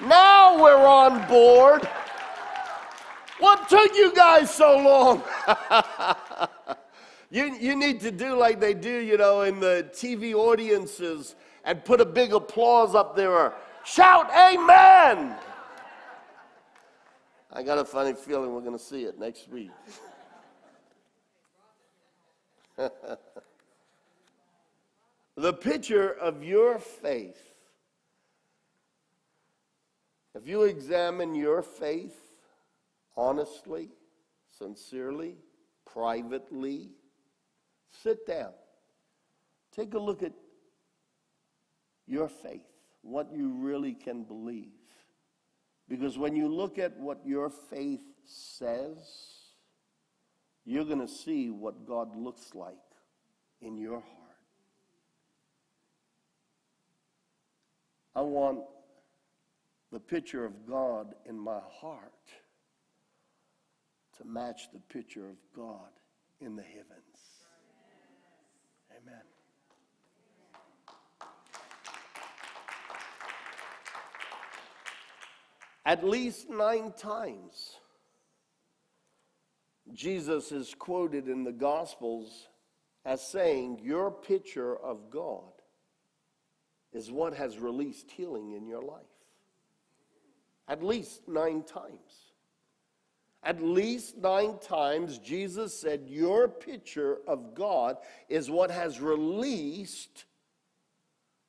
[0.00, 1.88] Now we're on board.
[3.38, 6.16] What took you guys so long?
[7.30, 11.34] you, you need to do like they do, you know, in the TV audiences
[11.64, 13.32] and put a big applause up there.
[13.32, 15.34] Or shout amen.
[17.52, 19.70] I got a funny feeling we're going to see it next week.
[25.36, 27.40] the picture of your faith.
[30.34, 32.14] If you examine your faith
[33.16, 33.88] honestly,
[34.50, 35.36] sincerely,
[35.86, 36.90] privately,
[38.02, 38.52] sit down.
[39.72, 40.32] Take a look at
[42.06, 42.62] your faith,
[43.02, 44.72] what you really can believe.
[45.88, 48.98] Because when you look at what your faith says,
[50.64, 52.74] you're going to see what God looks like
[53.60, 54.16] in your heart.
[58.14, 58.60] I want
[59.92, 62.12] the picture of God in my heart
[64.18, 65.90] to match the picture of God
[66.40, 67.15] in the heavens.
[69.06, 69.22] Amen.
[75.84, 77.76] At least nine times,
[79.92, 82.48] Jesus is quoted in the Gospels
[83.04, 85.52] as saying, Your picture of God
[86.92, 89.04] is what has released healing in your life.
[90.66, 92.25] At least nine times.
[93.46, 97.96] At least nine times, Jesus said, Your picture of God
[98.28, 100.24] is what has released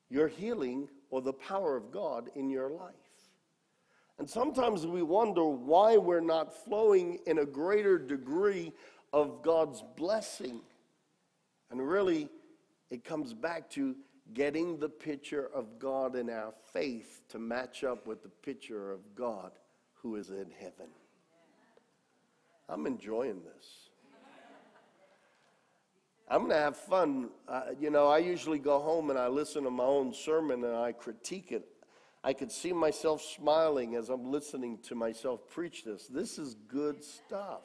[0.08, 2.94] your healing or the power of God in your life.
[4.20, 8.74] And sometimes we wonder why we're not flowing in a greater degree
[9.12, 10.62] of God's blessing.
[11.72, 12.30] And really,
[12.92, 13.96] it comes back to
[14.36, 19.00] getting the picture of God in our faith to match up with the picture of
[19.16, 19.54] God
[19.96, 20.90] who is in heaven.
[22.70, 23.88] I'm enjoying this.
[26.30, 27.30] I'm going to have fun.
[27.48, 30.76] Uh, you know, I usually go home and I listen to my own sermon and
[30.76, 31.66] I critique it.
[32.24, 36.08] I could see myself smiling as I'm listening to myself preach this.
[36.08, 37.62] This is good stuff.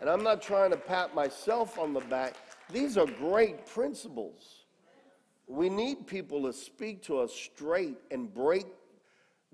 [0.00, 2.34] And I'm not trying to pat myself on the back.
[2.70, 4.66] These are great principles.
[5.48, 8.66] We need people to speak to us straight and break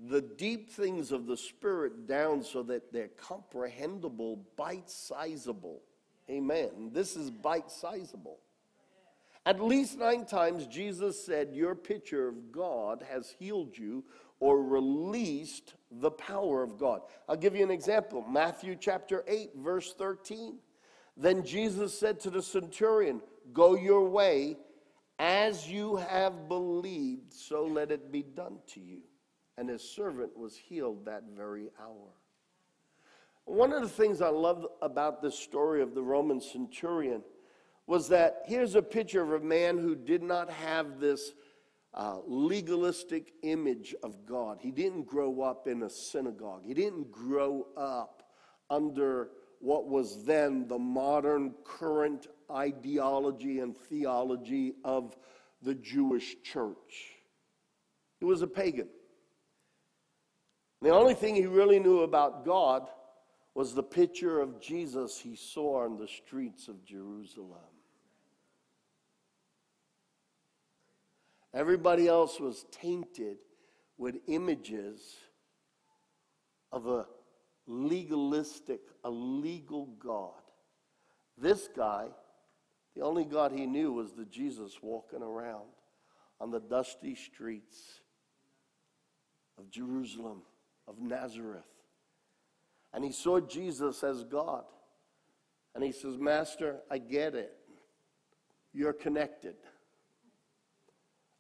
[0.09, 5.83] the deep things of the Spirit down so that they're comprehensible, bite sizable.
[6.31, 6.91] Amen.
[6.93, 8.39] This is bite sizable.
[9.45, 14.05] At least nine times, Jesus said, Your picture of God has healed you
[14.39, 17.03] or released the power of God.
[17.29, 20.59] I'll give you an example Matthew chapter 8, verse 13.
[21.17, 23.21] Then Jesus said to the centurion,
[23.53, 24.57] Go your way,
[25.19, 29.01] as you have believed, so let it be done to you.
[29.59, 32.15] And his servant was healed that very hour.
[33.45, 37.23] One of the things I love about this story of the Roman centurion
[37.87, 41.33] was that here's a picture of a man who did not have this
[41.93, 44.59] uh, legalistic image of God.
[44.61, 48.23] He didn't grow up in a synagogue, he didn't grow up
[48.71, 55.17] under what was then the modern current ideology and theology of
[55.63, 57.17] the Jewish church.
[58.21, 58.89] He was a pagan.
[60.83, 62.89] The only thing he really knew about God
[63.55, 67.59] was the picture of Jesus he saw on the streets of Jerusalem.
[71.53, 73.39] Everybody else was tainted
[73.99, 75.17] with images
[76.73, 77.07] of a
[77.67, 80.33] legalistic, a legal God.
[81.37, 82.07] This guy,
[82.95, 85.69] the only God he knew was the Jesus walking around
[86.41, 88.01] on the dusty streets
[89.59, 90.43] of Jerusalem,
[90.91, 91.65] of Nazareth.
[92.93, 94.65] And he saw Jesus as God.
[95.75, 97.57] And he says, Master, I get it.
[98.73, 99.55] You're connected.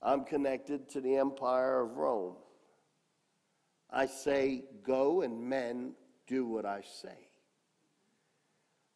[0.00, 2.36] I'm connected to the Empire of Rome.
[3.90, 5.94] I say, go, and men
[6.28, 7.28] do what I say.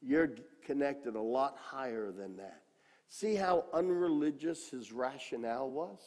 [0.00, 0.30] You're
[0.64, 2.62] connected a lot higher than that.
[3.08, 6.00] See how unreligious his rationale was?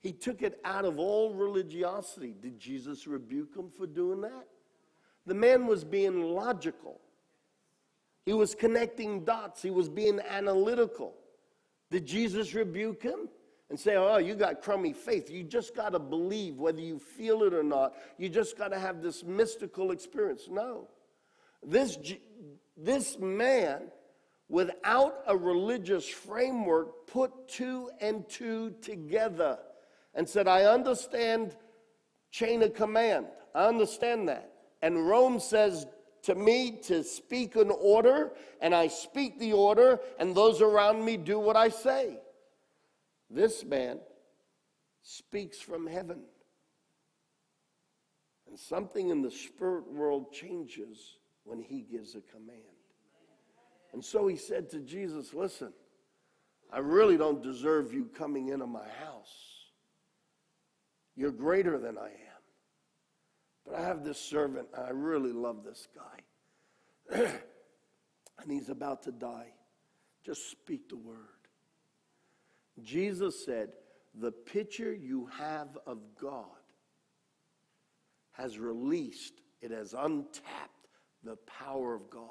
[0.00, 2.34] He took it out of all religiosity.
[2.40, 4.46] Did Jesus rebuke him for doing that?
[5.26, 7.00] The man was being logical.
[8.24, 9.62] He was connecting dots.
[9.62, 11.14] He was being analytical.
[11.90, 13.28] Did Jesus rebuke him?
[13.70, 15.30] And say, oh, you got crummy faith.
[15.30, 17.94] You just got to believe whether you feel it or not.
[18.16, 20.48] You just got to have this mystical experience.
[20.50, 20.88] No.
[21.62, 21.98] This,
[22.78, 23.90] this man,
[24.48, 29.58] without a religious framework, put two and two together
[30.14, 31.56] and said, I understand
[32.30, 33.26] chain of command.
[33.54, 34.52] I understand that.
[34.82, 35.86] And Rome says,
[36.22, 41.16] to me to speak an order, and I speak the order, and those around me
[41.16, 42.18] do what I say.
[43.30, 44.00] This man
[45.02, 46.20] speaks from heaven.
[48.46, 52.60] And something in the spirit world changes when he gives a command.
[53.92, 55.72] And so he said to Jesus, Listen,
[56.70, 59.47] I really don't deserve you coming into my house.
[61.18, 62.42] You're greater than I am.
[63.66, 67.18] But I have this servant, I really love this guy.
[68.40, 69.48] and he's about to die.
[70.24, 71.16] Just speak the word.
[72.84, 73.70] Jesus said,
[74.14, 76.44] The picture you have of God
[78.30, 80.86] has released, it has untapped
[81.24, 82.28] the power of God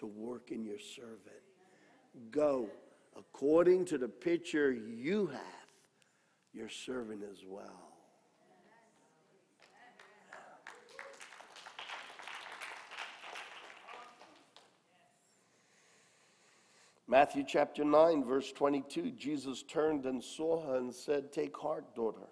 [0.00, 1.42] to work in your servant.
[2.30, 2.68] Go
[3.16, 5.40] according to the picture you have,
[6.52, 7.92] your servant as well.
[17.12, 22.26] Matthew chapter 9, verse 22 Jesus turned and saw her and said, Take heart, daughter.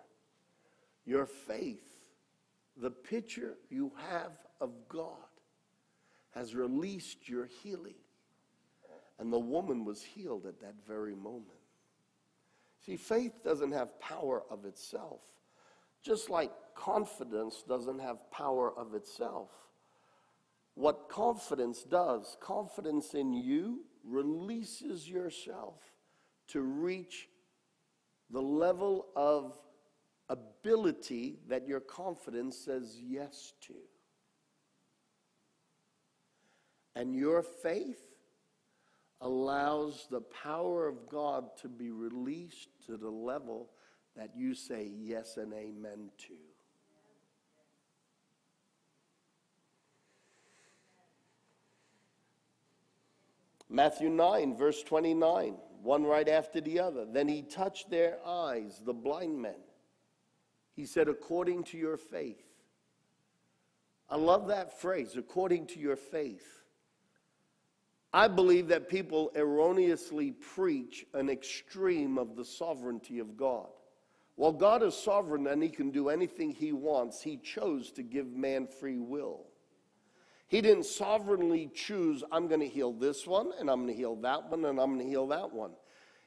[1.05, 1.85] Your faith,
[2.79, 5.29] the picture you have of God,
[6.31, 7.97] has released your healing.
[9.19, 11.61] And the woman was healed at that very moment.
[12.87, 15.21] See, faith doesn't have power of itself,
[16.03, 19.51] just like confidence doesn't have power of itself.
[20.75, 25.81] What confidence does, confidence in you releases yourself
[26.49, 27.29] to reach
[28.31, 29.59] the level of
[30.29, 33.75] ability that your confidence says yes to.
[36.95, 38.03] And your faith
[39.21, 43.71] allows the power of God to be released to the level
[44.17, 46.35] that you say yes and amen to.
[53.73, 57.07] Matthew 9, verse 29, one right after the other.
[57.07, 59.55] Then he touched their eyes, the blind men.
[60.75, 62.43] He said, according to your faith.
[64.09, 66.45] I love that phrase, according to your faith.
[68.13, 73.69] I believe that people erroneously preach an extreme of the sovereignty of God.
[74.35, 78.27] While God is sovereign and he can do anything he wants, he chose to give
[78.33, 79.47] man free will.
[80.51, 84.17] He didn't sovereignly choose, I'm going to heal this one, and I'm going to heal
[84.17, 85.71] that one, and I'm going to heal that one.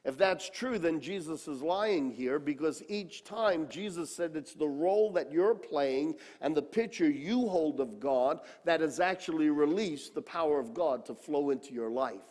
[0.02, 4.66] If that's true, then Jesus is lying here because each time Jesus said it's the
[4.66, 10.14] role that you're playing and the picture you hold of God that has actually released
[10.14, 12.24] the power of God to flow into your life.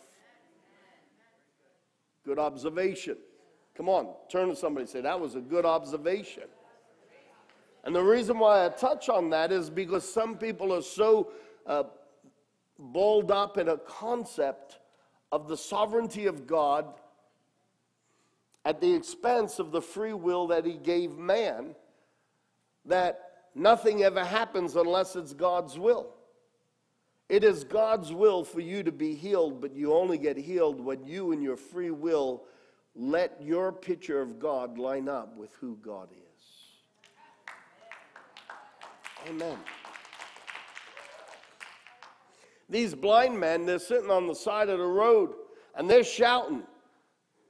[2.24, 3.18] Good observation.
[3.76, 6.44] Come on, turn to somebody and say, That was a good observation.
[7.84, 11.30] And the reason why I touch on that is because some people are so
[11.66, 11.84] uh,
[12.78, 14.78] balled up in a concept
[15.32, 16.86] of the sovereignty of God
[18.64, 21.74] at the expense of the free will that He gave man,
[22.86, 26.14] that nothing ever happens unless it's God's will.
[27.28, 31.04] It is God's will for you to be healed, but you only get healed when
[31.04, 32.44] you, and your free will,
[32.94, 36.18] let your picture of God line up with who God is.
[39.28, 39.58] Amen.
[42.74, 45.32] These blind men, they're sitting on the side of the road
[45.76, 46.64] and they're shouting.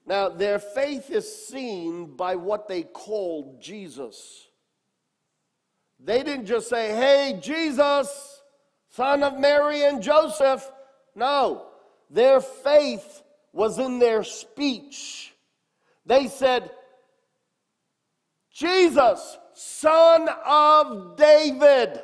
[0.05, 4.49] Now, their faith is seen by what they called Jesus.
[5.99, 8.43] They didn't just say, Hey, Jesus,
[8.91, 10.70] son of Mary and Joseph.
[11.14, 11.68] No,
[12.11, 15.33] their faith was in their speech.
[16.05, 16.70] They said,
[18.53, 22.03] Jesus, son of David.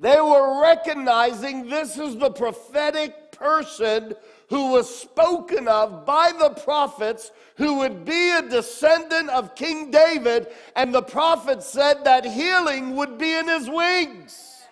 [0.00, 4.14] They were recognizing this is the prophetic person
[4.48, 10.48] who was spoken of by the prophets, who would be a descendant of King David,
[10.74, 14.66] and the prophet said that healing would be in his wings.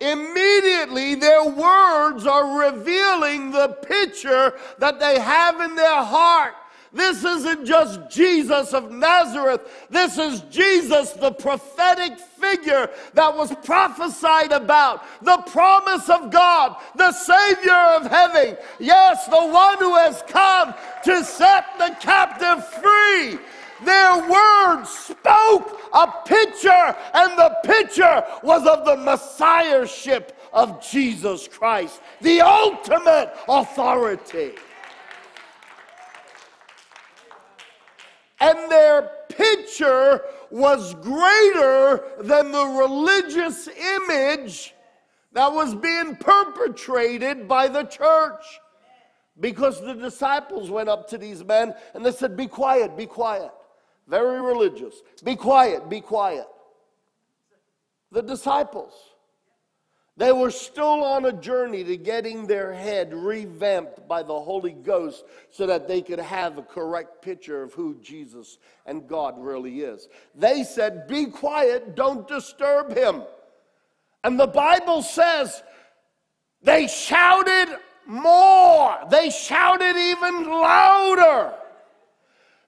[0.00, 6.54] Immediately, their words are revealing the picture that they have in their heart.
[6.92, 9.86] This isn't just Jesus of Nazareth.
[9.88, 17.12] This is Jesus, the prophetic figure that was prophesied about, the promise of God, the
[17.12, 18.58] Savior of heaven.
[18.78, 20.74] Yes, the one who has come
[21.04, 23.38] to set the captive free.
[23.84, 32.00] Their words spoke a picture, and the picture was of the Messiahship of Jesus Christ,
[32.20, 34.52] the ultimate authority.
[38.42, 44.74] And their picture was greater than the religious image
[45.32, 48.44] that was being perpetrated by the church.
[49.38, 53.50] Because the disciples went up to these men and they said, Be quiet, be quiet.
[54.08, 54.94] Very religious.
[55.22, 56.46] Be quiet, be quiet.
[58.10, 58.92] The disciples.
[60.16, 65.24] They were still on a journey to getting their head revamped by the Holy Ghost
[65.50, 70.08] so that they could have a correct picture of who Jesus and God really is.
[70.34, 73.22] They said, Be quiet, don't disturb him.
[74.22, 75.62] And the Bible says
[76.62, 77.68] they shouted
[78.06, 81.54] more, they shouted even louder.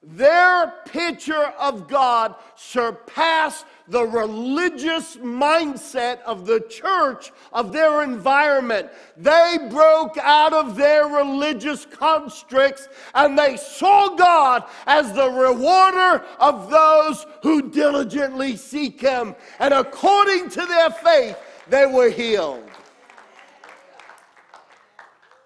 [0.07, 8.91] Their picture of God surpassed the religious mindset of the church, of their environment.
[9.17, 16.71] They broke out of their religious constricts and they saw God as the rewarder of
[16.71, 19.35] those who diligently seek Him.
[19.59, 21.39] And according to their faith,
[21.69, 22.69] they were healed.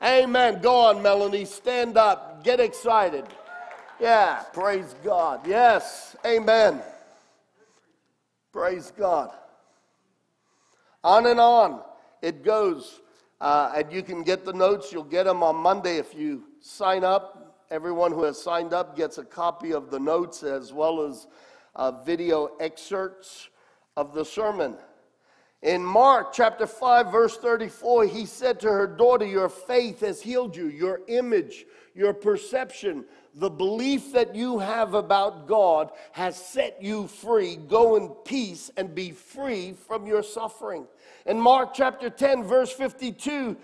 [0.02, 0.60] Amen.
[0.60, 1.44] Go on, Melanie.
[1.44, 2.44] Stand up.
[2.44, 3.24] Get excited.
[4.00, 5.46] Yeah, praise God.
[5.46, 6.80] Yes, amen.
[8.52, 9.30] Praise God.
[11.02, 11.80] On and on
[12.22, 13.00] it goes.
[13.40, 14.92] Uh, and you can get the notes.
[14.92, 17.66] You'll get them on Monday if you sign up.
[17.70, 21.26] Everyone who has signed up gets a copy of the notes as well as
[21.76, 23.48] uh, video excerpts
[23.96, 24.76] of the sermon.
[25.62, 30.56] In Mark chapter 5, verse 34, he said to her, Daughter, your faith has healed
[30.56, 30.68] you.
[30.68, 33.04] Your image, your perception,
[33.38, 37.54] the belief that you have about God has set you free.
[37.54, 40.86] Go in peace and be free from your suffering.
[41.24, 43.56] In Mark chapter 10, verse 52,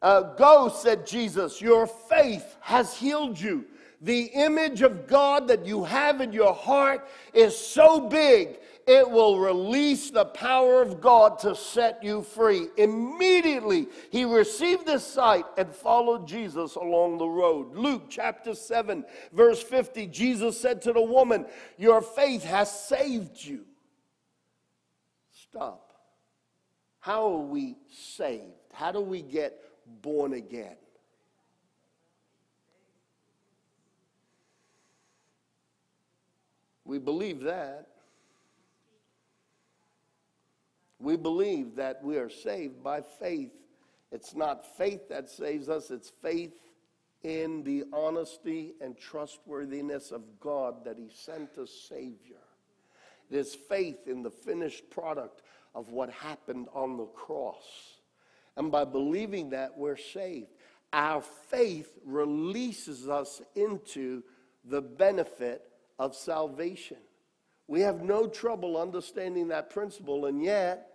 [0.00, 3.66] uh, Go, said Jesus, your faith has healed you.
[4.00, 8.58] The image of God that you have in your heart is so big
[8.88, 12.68] it will release the power of God to set you free.
[12.78, 17.76] Immediately, he received this sight and followed Jesus along the road.
[17.76, 21.44] Luke chapter 7, verse 50, Jesus said to the woman,
[21.76, 23.66] Your faith has saved you.
[25.32, 25.92] Stop.
[27.00, 28.54] How are we saved?
[28.72, 29.60] How do we get
[30.00, 30.76] born again?
[36.86, 37.88] We believe that.
[40.98, 43.52] We believe that we are saved by faith.
[44.10, 46.58] It's not faith that saves us, it's faith
[47.22, 52.36] in the honesty and trustworthiness of God that He sent a Savior.
[53.30, 55.42] It is faith in the finished product
[55.74, 57.98] of what happened on the cross.
[58.56, 60.48] And by believing that, we're saved.
[60.92, 64.22] Our faith releases us into
[64.64, 66.96] the benefit of salvation.
[67.68, 70.88] We have no trouble understanding that principle, and yet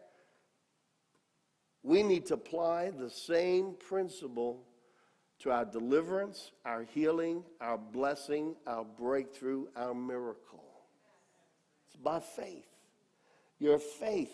[1.84, 4.65] we need to apply the same principle
[5.39, 10.63] to our deliverance, our healing, our blessing, our breakthrough, our miracle.
[11.88, 12.65] It's by faith.
[13.59, 14.34] Your faith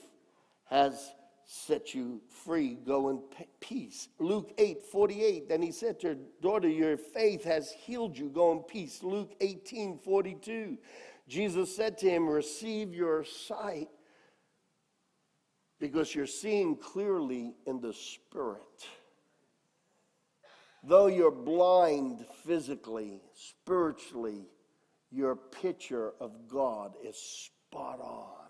[0.69, 1.11] has
[1.45, 2.75] set you free.
[2.85, 3.21] Go in
[3.59, 4.07] peace.
[4.19, 5.49] Luke 8 48.
[5.49, 8.29] Then he said to her, Daughter, your faith has healed you.
[8.29, 9.01] Go in peace.
[9.01, 10.77] Luke 18 42.
[11.29, 13.89] Jesus said to him, Receive your sight
[15.79, 18.87] because you're seeing clearly in the spirit.
[20.83, 24.47] Though you're blind physically, spiritually,
[25.11, 28.47] your picture of God is spot on.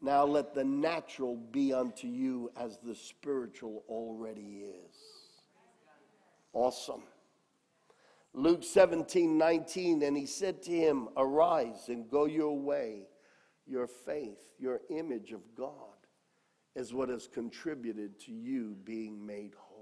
[0.00, 4.96] Now let the natural be unto you as the spiritual already is.
[6.54, 7.02] Awesome.
[8.34, 13.08] Luke 17, 19, and he said to him, Arise and go your way.
[13.66, 15.76] Your faith, your image of God,
[16.74, 19.78] is what has contributed to you being made whole.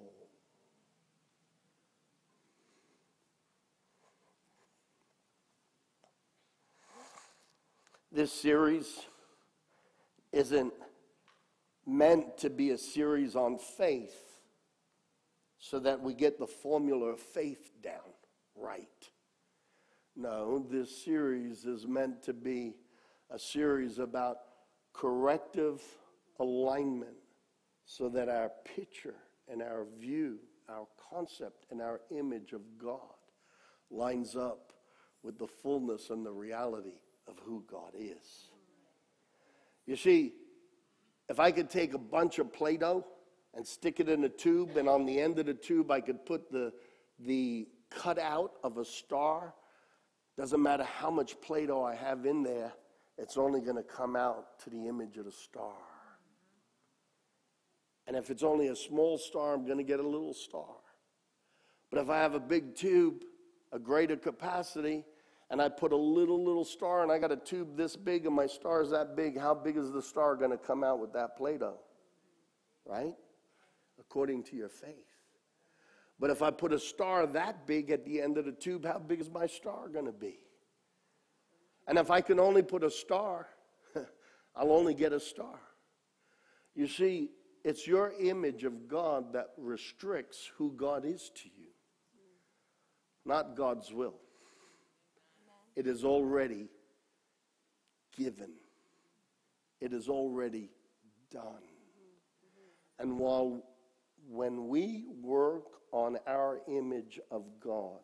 [8.10, 9.00] This series
[10.32, 10.72] isn't
[11.86, 14.16] meant to be a series on faith
[15.58, 18.15] so that we get the formula of faith down
[18.56, 19.10] right.
[20.14, 22.74] No, this series is meant to be
[23.30, 24.38] a series about
[24.92, 25.82] corrective
[26.40, 27.16] alignment
[27.84, 29.14] so that our picture
[29.50, 30.38] and our view,
[30.68, 33.00] our concept and our image of God
[33.90, 34.72] lines up
[35.22, 36.98] with the fullness and the reality
[37.28, 38.50] of who God is.
[39.86, 40.32] You see,
[41.28, 43.04] if I could take a bunch of Play Doh
[43.54, 46.24] and stick it in a tube, and on the end of the tube, I could
[46.24, 46.72] put the,
[47.18, 49.54] the cutout of a star.
[50.36, 52.72] Doesn't matter how much Play Doh I have in there,
[53.18, 55.72] it's only going to come out to the image of the star.
[58.06, 60.76] And if it's only a small star, I'm going to get a little star.
[61.90, 63.24] But if I have a big tube,
[63.72, 65.04] a greater capacity,
[65.50, 68.34] and I put a little, little star, and I got a tube this big, and
[68.34, 71.12] my star is that big, how big is the star going to come out with
[71.14, 71.78] that Play Doh?
[72.84, 73.14] Right?
[73.98, 75.15] According to your faith.
[76.18, 78.98] But if I put a star that big at the end of the tube, how
[78.98, 80.38] big is my star going to be?
[81.86, 83.46] And if I can only put a star,
[84.56, 85.60] I'll only get a star.
[86.74, 87.30] You see,
[87.64, 91.68] it's your image of God that restricts who God is to you,
[93.24, 94.20] not God's will.
[95.74, 96.68] It is already
[98.16, 98.52] given,
[99.80, 100.70] it is already
[101.30, 101.42] done.
[101.42, 103.02] Mm-hmm.
[103.02, 103.62] And while
[104.28, 105.64] when we work
[105.96, 108.00] on our image of God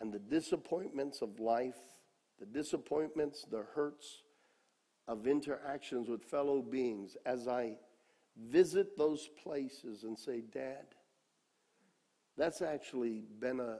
[0.00, 1.78] and the disappointments of life,
[2.38, 4.22] the disappointments, the hurts
[5.08, 7.78] of interactions with fellow beings, as I
[8.50, 10.84] visit those places and say, Dad,
[12.36, 13.78] That's actually been a,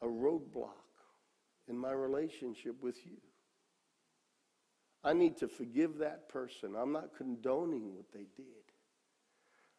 [0.00, 0.70] a roadblock
[1.66, 3.16] in my relationship with you.
[5.02, 6.76] I need to forgive that person.
[6.78, 8.63] I'm not condoning what they did.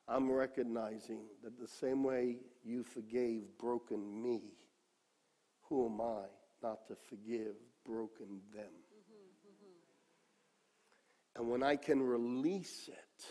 [0.08, 4.42] I'm recognizing that the same way you forgave broken me,
[5.64, 6.26] who am I
[6.62, 8.72] not to forgive broken them?
[11.36, 13.26] And when I can release it,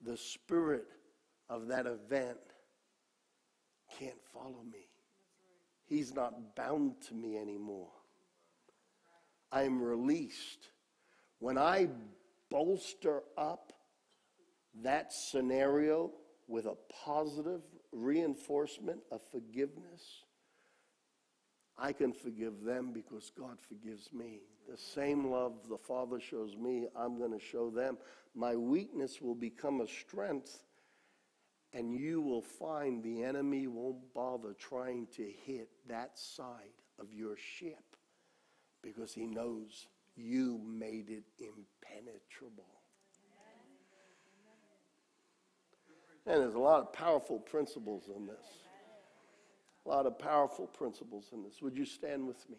[0.00, 0.86] the spirit
[1.48, 2.38] of that event
[3.98, 4.86] can't follow me.
[5.86, 7.90] He's not bound to me anymore.
[9.50, 10.68] I'm released.
[11.38, 11.88] When I
[12.50, 13.72] bolster up
[14.82, 16.10] that scenario
[16.46, 17.62] with a positive
[17.92, 20.24] reinforcement of forgiveness,
[21.76, 24.40] I can forgive them because God forgives me.
[24.68, 27.98] The same love the Father shows me, I'm going to show them.
[28.34, 30.64] My weakness will become a strength,
[31.72, 37.36] and you will find the enemy won't bother trying to hit that side of your
[37.36, 37.96] ship
[38.82, 42.77] because he knows you made it impenetrable.
[46.28, 48.36] And there's a lot of powerful principles in this.
[49.86, 51.62] A lot of powerful principles in this.
[51.62, 52.58] Would you stand with me?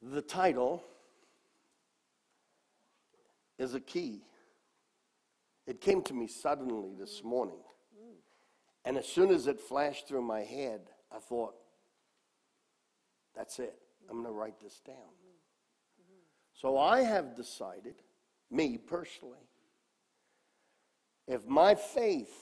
[0.00, 0.82] The title
[3.58, 4.22] is a key.
[5.66, 7.58] It came to me suddenly this morning.
[8.88, 10.80] And as soon as it flashed through my head,
[11.14, 11.52] I thought,
[13.36, 13.74] that's it.
[14.08, 14.96] I'm going to write this down.
[16.54, 17.96] So I have decided,
[18.50, 19.46] me personally,
[21.26, 22.32] if my faith,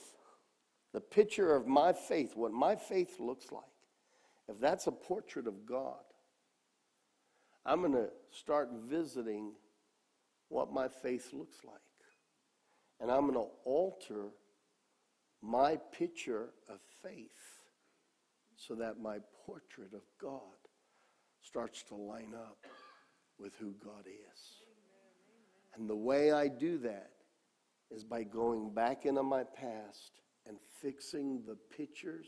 [0.93, 3.63] the picture of my faith, what my faith looks like,
[4.47, 5.99] if that's a portrait of God,
[7.65, 9.51] I'm going to start visiting
[10.47, 11.75] what my faith looks like.
[13.01, 14.29] And I'm going to alter
[15.41, 17.29] my picture of faith
[18.55, 20.41] so that my portrait of God
[21.41, 22.57] starts to line up
[23.39, 24.39] with who God is.
[25.75, 27.11] And the way I do that
[27.91, 32.27] is by going back into my past and fixing the pictures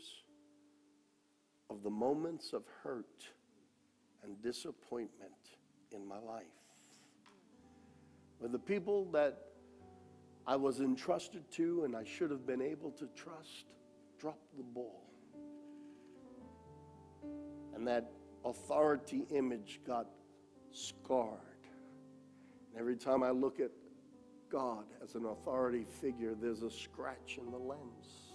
[1.68, 3.24] of the moments of hurt
[4.22, 5.32] and disappointment
[5.92, 6.44] in my life.
[8.38, 9.49] With the people that
[10.46, 13.66] I was entrusted to and I should have been able to trust,
[14.18, 15.02] dropped the ball.
[17.74, 18.10] And that
[18.44, 20.06] authority image got
[20.72, 21.38] scarred.
[22.72, 23.70] And every time I look at
[24.50, 28.30] God as an authority figure, there's a scratch in the lens.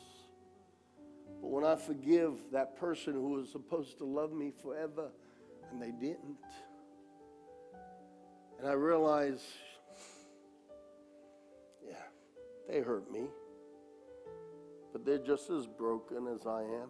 [1.41, 5.11] But when I forgive that person who was supposed to love me forever,
[5.71, 6.37] and they didn't.
[8.59, 9.43] And I realize,
[12.67, 13.27] they hurt me.
[14.91, 16.89] But they're just as broken as I am.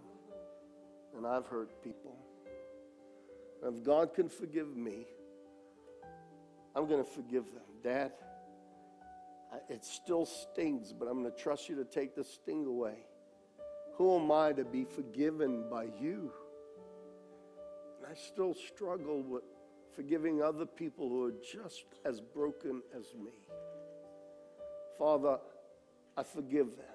[1.18, 2.16] And I've hurt people.
[3.64, 5.08] And if God can forgive me,
[6.76, 7.64] I'm going to forgive them.
[7.84, 8.12] Dad,
[9.70, 13.06] it still stings, but I'm going to trust you to take the sting away.
[13.96, 16.32] Who am I to be forgiven by you?
[17.98, 19.44] And I still struggle with
[19.96, 23.48] forgiving other people who are just as broken as me.
[25.00, 25.40] Father,
[26.18, 26.86] I forgive them.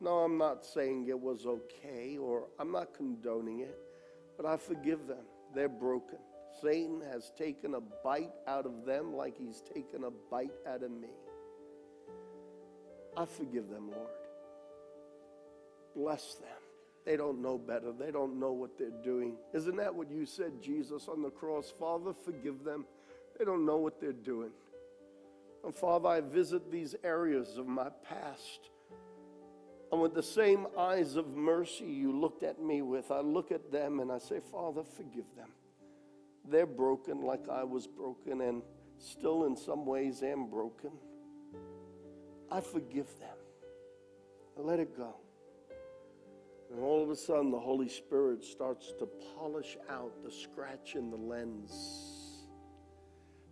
[0.00, 3.78] No, I'm not saying it was okay or I'm not condoning it,
[4.36, 5.24] but I forgive them.
[5.54, 6.18] They're broken.
[6.60, 10.90] Satan has taken a bite out of them like he's taken a bite out of
[10.90, 11.08] me.
[13.16, 14.08] I forgive them, Lord.
[15.94, 16.48] Bless them.
[17.04, 17.92] They don't know better.
[17.92, 19.36] They don't know what they're doing.
[19.52, 21.72] Isn't that what you said, Jesus, on the cross?
[21.78, 22.86] Father, forgive them.
[23.38, 24.50] They don't know what they're doing.
[25.64, 28.68] And Father, I visit these areas of my past.
[29.90, 33.72] And with the same eyes of mercy you looked at me with, I look at
[33.72, 35.50] them and I say, Father, forgive them.
[36.46, 38.62] They're broken like I was broken and
[38.98, 40.90] still in some ways am broken.
[42.50, 43.36] I forgive them.
[44.58, 45.14] I let it go.
[46.70, 51.10] And all of a sudden, the Holy Spirit starts to polish out the scratch in
[51.10, 52.13] the lens.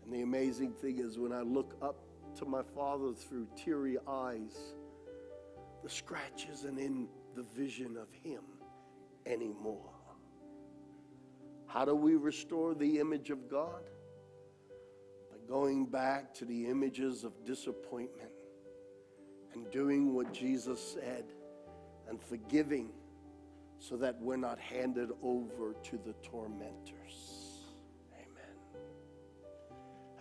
[0.05, 1.97] And the amazing thing is, when I look up
[2.39, 4.75] to my Father through teary eyes,
[5.83, 8.43] the scratch isn't in the vision of Him
[9.27, 9.91] anymore.
[11.67, 13.83] How do we restore the image of God?
[15.31, 18.31] By going back to the images of disappointment
[19.55, 21.25] and doing what Jesus said
[22.09, 22.91] and forgiving
[23.79, 27.32] so that we're not handed over to the tormentors.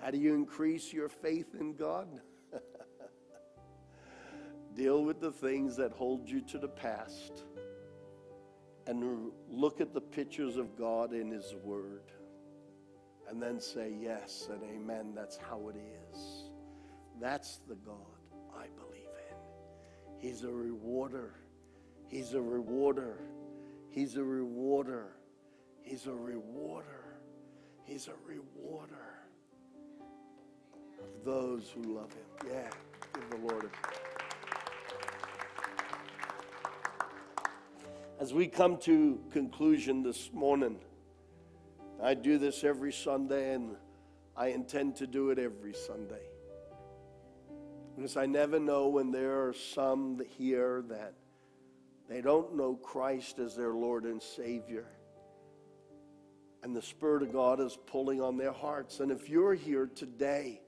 [0.02, 2.08] How do you increase your faith in God?
[4.76, 7.43] Deal with the things that hold you to the past
[8.88, 12.12] and look at the pictures of God in His Word
[13.30, 15.14] and then say yes and amen.
[15.16, 16.45] That's how it is.
[17.20, 17.95] That's the God
[18.58, 20.28] I believe in.
[20.28, 21.36] He's a rewarder.
[22.08, 23.20] He's a rewarder.
[23.91, 25.12] He's a rewarder.
[25.84, 27.20] He's a rewarder.
[27.86, 29.11] He's a rewarder
[31.24, 32.51] those who love him.
[32.51, 32.69] Yeah,
[33.13, 33.69] give the Lord a
[38.22, 40.78] As we come to conclusion this morning,
[42.01, 43.76] I do this every Sunday and
[44.38, 46.22] I intend to do it every Sunday.
[47.95, 51.13] Because I never know when there are some here that
[52.07, 54.86] they don't know Christ as their Lord and Savior.
[56.61, 58.99] And the Spirit of God is pulling on their hearts.
[58.99, 60.61] And if you're here today,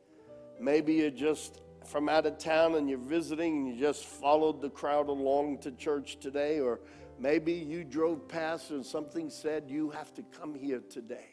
[0.60, 4.70] maybe you're just from out of town and you're visiting and you just followed the
[4.70, 6.80] crowd along to church today, or
[7.20, 11.30] Maybe you drove past and something said you have to come here today.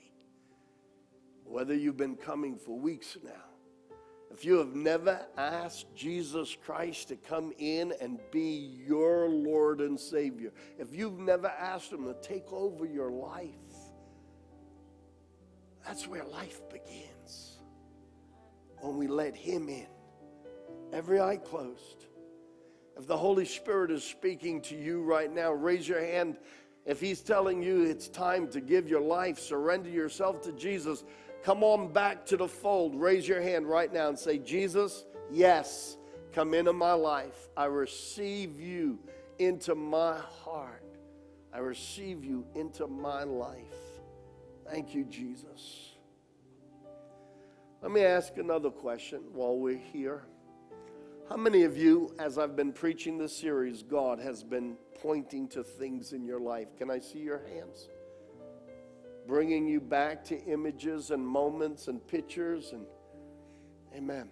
[1.44, 3.32] Whether you've been coming for weeks now.
[4.30, 9.98] If you have never asked Jesus Christ to come in and be your Lord and
[9.98, 13.50] Savior, if you've never asked Him to take over your life,
[15.84, 17.09] that's where life begins.
[18.80, 19.86] When we let Him in.
[20.92, 22.06] Every eye closed.
[22.98, 26.38] If the Holy Spirit is speaking to you right now, raise your hand.
[26.84, 31.04] If He's telling you it's time to give your life, surrender yourself to Jesus,
[31.42, 32.94] come on back to the fold.
[32.94, 35.96] Raise your hand right now and say, Jesus, yes,
[36.32, 37.48] come into my life.
[37.56, 38.98] I receive you
[39.38, 40.84] into my heart.
[41.52, 43.58] I receive you into my life.
[44.70, 45.89] Thank you, Jesus.
[47.82, 50.24] Let me ask another question while we're here.
[51.30, 55.64] How many of you, as I've been preaching this series, God has been pointing to
[55.64, 56.76] things in your life?
[56.76, 57.88] Can I see your hands?
[59.26, 62.84] Bringing you back to images and moments and pictures and
[63.96, 64.28] amen.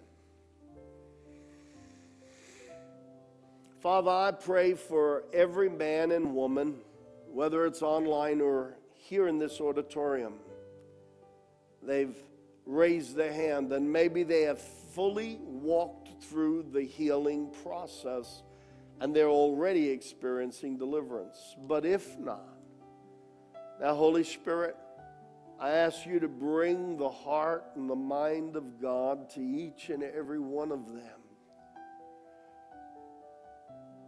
[3.79, 6.81] Father, I pray for every man and woman,
[7.31, 10.35] whether it's online or here in this auditorium.
[11.81, 12.15] They've
[12.65, 18.43] raised their hand and maybe they have fully walked through the healing process
[18.99, 21.55] and they're already experiencing deliverance.
[21.67, 22.59] But if not,
[23.79, 24.75] now, Holy Spirit,
[25.57, 30.03] I ask you to bring the heart and the mind of God to each and
[30.03, 31.21] every one of them.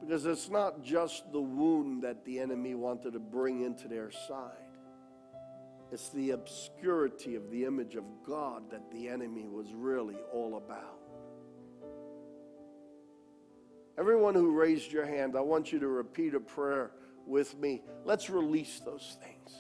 [0.01, 4.70] Because it's not just the wound that the enemy wanted to bring into their side.
[5.91, 10.99] It's the obscurity of the image of God that the enemy was really all about.
[13.97, 16.91] Everyone who raised your hand, I want you to repeat a prayer
[17.25, 17.83] with me.
[18.05, 19.53] Let's release those things.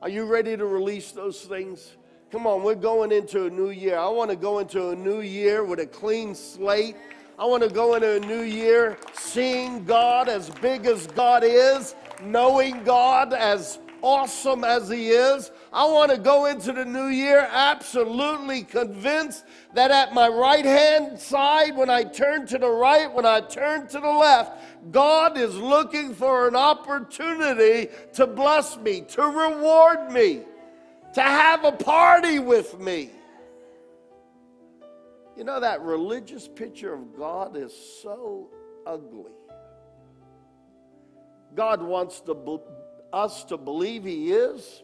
[0.00, 1.96] Are you ready to release those things?
[2.32, 3.98] Come on, we're going into a new year.
[3.98, 6.96] I want to go into a new year with a clean slate.
[7.38, 11.94] I want to go into a new year seeing God as big as God is,
[12.22, 15.50] knowing God as awesome as He is.
[15.72, 19.44] I want to go into the new year absolutely convinced
[19.74, 23.86] that at my right hand side, when I turn to the right, when I turn
[23.88, 30.42] to the left, God is looking for an opportunity to bless me, to reward me,
[31.14, 33.10] to have a party with me.
[35.36, 38.48] You know, that religious picture of God is so
[38.86, 39.32] ugly.
[41.54, 42.34] God wants to
[43.16, 44.82] us to believe He is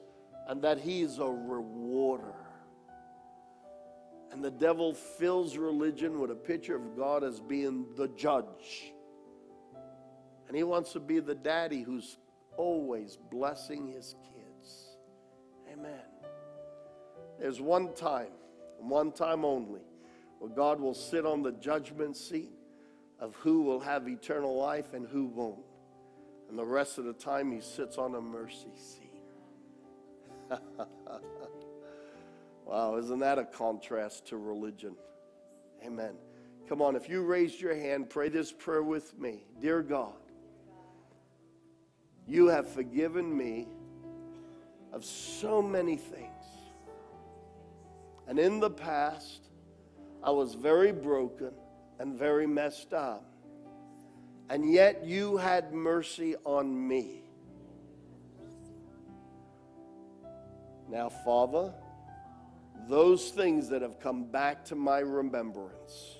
[0.48, 2.34] and that He is a rewarder.
[4.32, 8.94] And the devil fills religion with a picture of God as being the judge.
[10.48, 12.16] And he wants to be the daddy who's
[12.56, 14.96] always blessing his kids.
[15.70, 16.00] Amen.
[17.38, 18.32] There's one time,
[18.78, 19.82] one time only,
[20.38, 22.52] where God will sit on the judgment seat
[23.18, 25.64] of who will have eternal life and who won't.
[26.52, 29.22] And the rest of the time, he sits on a mercy seat.
[32.66, 34.94] wow, isn't that a contrast to religion?
[35.82, 36.12] Amen.
[36.68, 39.44] Come on, if you raised your hand, pray this prayer with me.
[39.62, 40.12] Dear God,
[42.28, 43.68] you have forgiven me
[44.92, 46.44] of so many things.
[48.28, 49.48] And in the past,
[50.22, 51.52] I was very broken
[51.98, 53.31] and very messed up
[54.48, 57.22] and yet you had mercy on me.
[60.88, 61.72] Now, Father,
[62.88, 66.18] those things that have come back to my remembrance,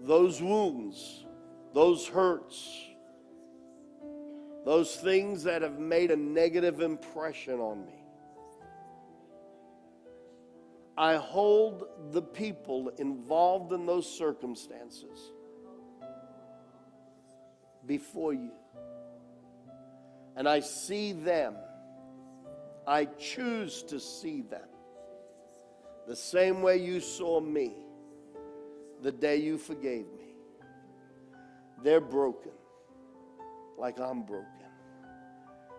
[0.00, 1.24] those wounds,
[1.72, 2.68] those hurts,
[4.64, 8.04] those things that have made a negative impression on me.
[10.96, 15.32] I hold the people involved in those circumstances
[17.86, 18.52] before you.
[20.36, 21.54] And I see them.
[22.86, 24.68] I choose to see them
[26.06, 27.72] the same way you saw me
[29.02, 30.34] the day you forgave me.
[31.82, 32.52] They're broken
[33.78, 34.48] like I'm broken.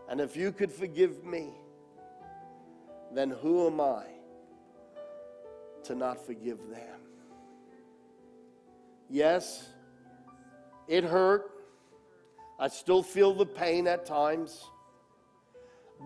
[0.09, 1.49] And if you could forgive me,
[3.13, 4.05] then who am I
[5.83, 6.99] to not forgive them?
[9.09, 9.67] Yes,
[10.87, 11.51] it hurt.
[12.57, 14.63] I still feel the pain at times,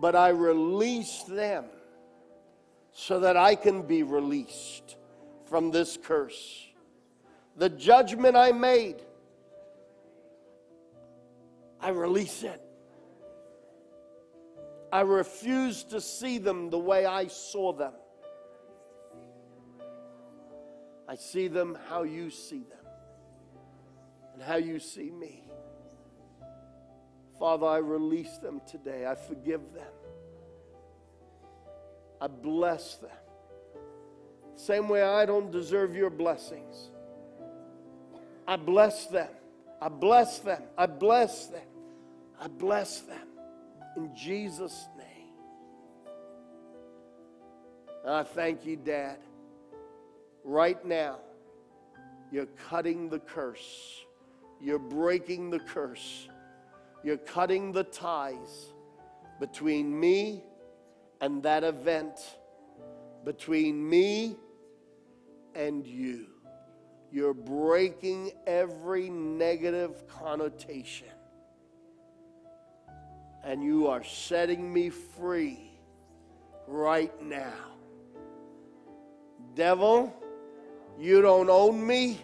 [0.00, 1.66] but I release them
[2.92, 4.96] so that I can be released
[5.46, 6.66] from this curse.
[7.56, 8.96] The judgment I made,
[11.80, 12.60] I release it.
[14.92, 17.92] I refuse to see them the way I saw them.
[21.08, 22.92] I see them how you see them
[24.34, 25.44] and how you see me.
[27.40, 29.06] Father, I release them today.
[29.06, 29.92] I forgive them.
[32.20, 33.10] I bless them.
[34.56, 36.90] Same way I don't deserve your blessings.
[38.46, 39.30] I bless them.
[39.80, 40.62] I bless them.
[40.76, 41.66] I bless them.
[42.38, 43.28] I bless them.
[43.96, 45.32] In Jesus' name.
[48.04, 49.16] And I thank you, Dad.
[50.44, 51.20] Right now,
[52.30, 54.04] you're cutting the curse.
[54.60, 56.28] You're breaking the curse.
[57.02, 58.72] You're cutting the ties
[59.38, 60.44] between me
[61.20, 62.18] and that event,
[63.24, 64.36] between me
[65.54, 66.26] and you.
[67.12, 71.08] You're breaking every negative connotation.
[73.42, 75.70] And you are setting me free
[76.66, 77.54] right now.
[79.54, 80.14] Devil,
[80.98, 82.20] you don't own me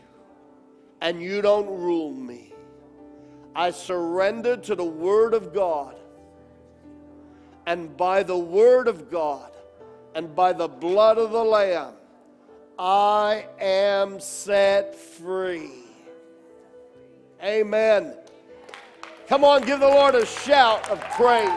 [1.00, 2.45] and you don't rule me.
[3.56, 5.96] I surrender to the Word of God.
[7.66, 9.50] And by the Word of God
[10.14, 11.94] and by the blood of the Lamb,
[12.78, 15.70] I am set free.
[17.42, 18.14] Amen.
[19.26, 21.48] Come on, give the Lord a shout of praise.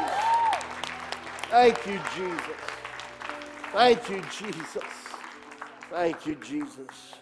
[1.49, 2.61] Thank you, Jesus.
[3.73, 4.83] Thank you, Jesus.
[5.91, 7.13] Thank you, Jesus.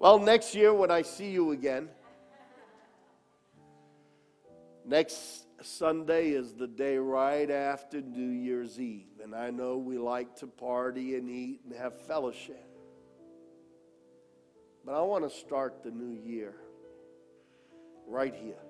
[0.00, 1.88] Well, next year when I see you again,
[4.84, 9.20] next Sunday is the day right after New Year's Eve.
[9.22, 12.68] And I know we like to party and eat and have fellowship.
[14.84, 16.54] But I want to start the new year
[18.06, 18.60] right here.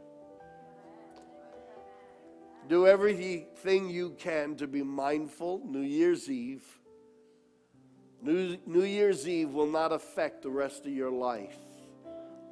[2.69, 6.65] Do everything you can to be mindful New Year's Eve.
[8.23, 11.59] New, New Year's Eve will not affect the rest of your life,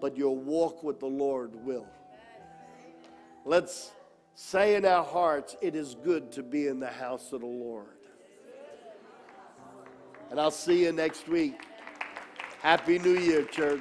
[0.02, 1.86] but your walk with the Lord will.
[3.45, 3.90] Let's
[4.34, 7.86] say in our hearts, it is good to be in the house of the Lord.
[10.30, 11.61] And I'll see you next week.
[12.61, 13.80] Happy New Year, church.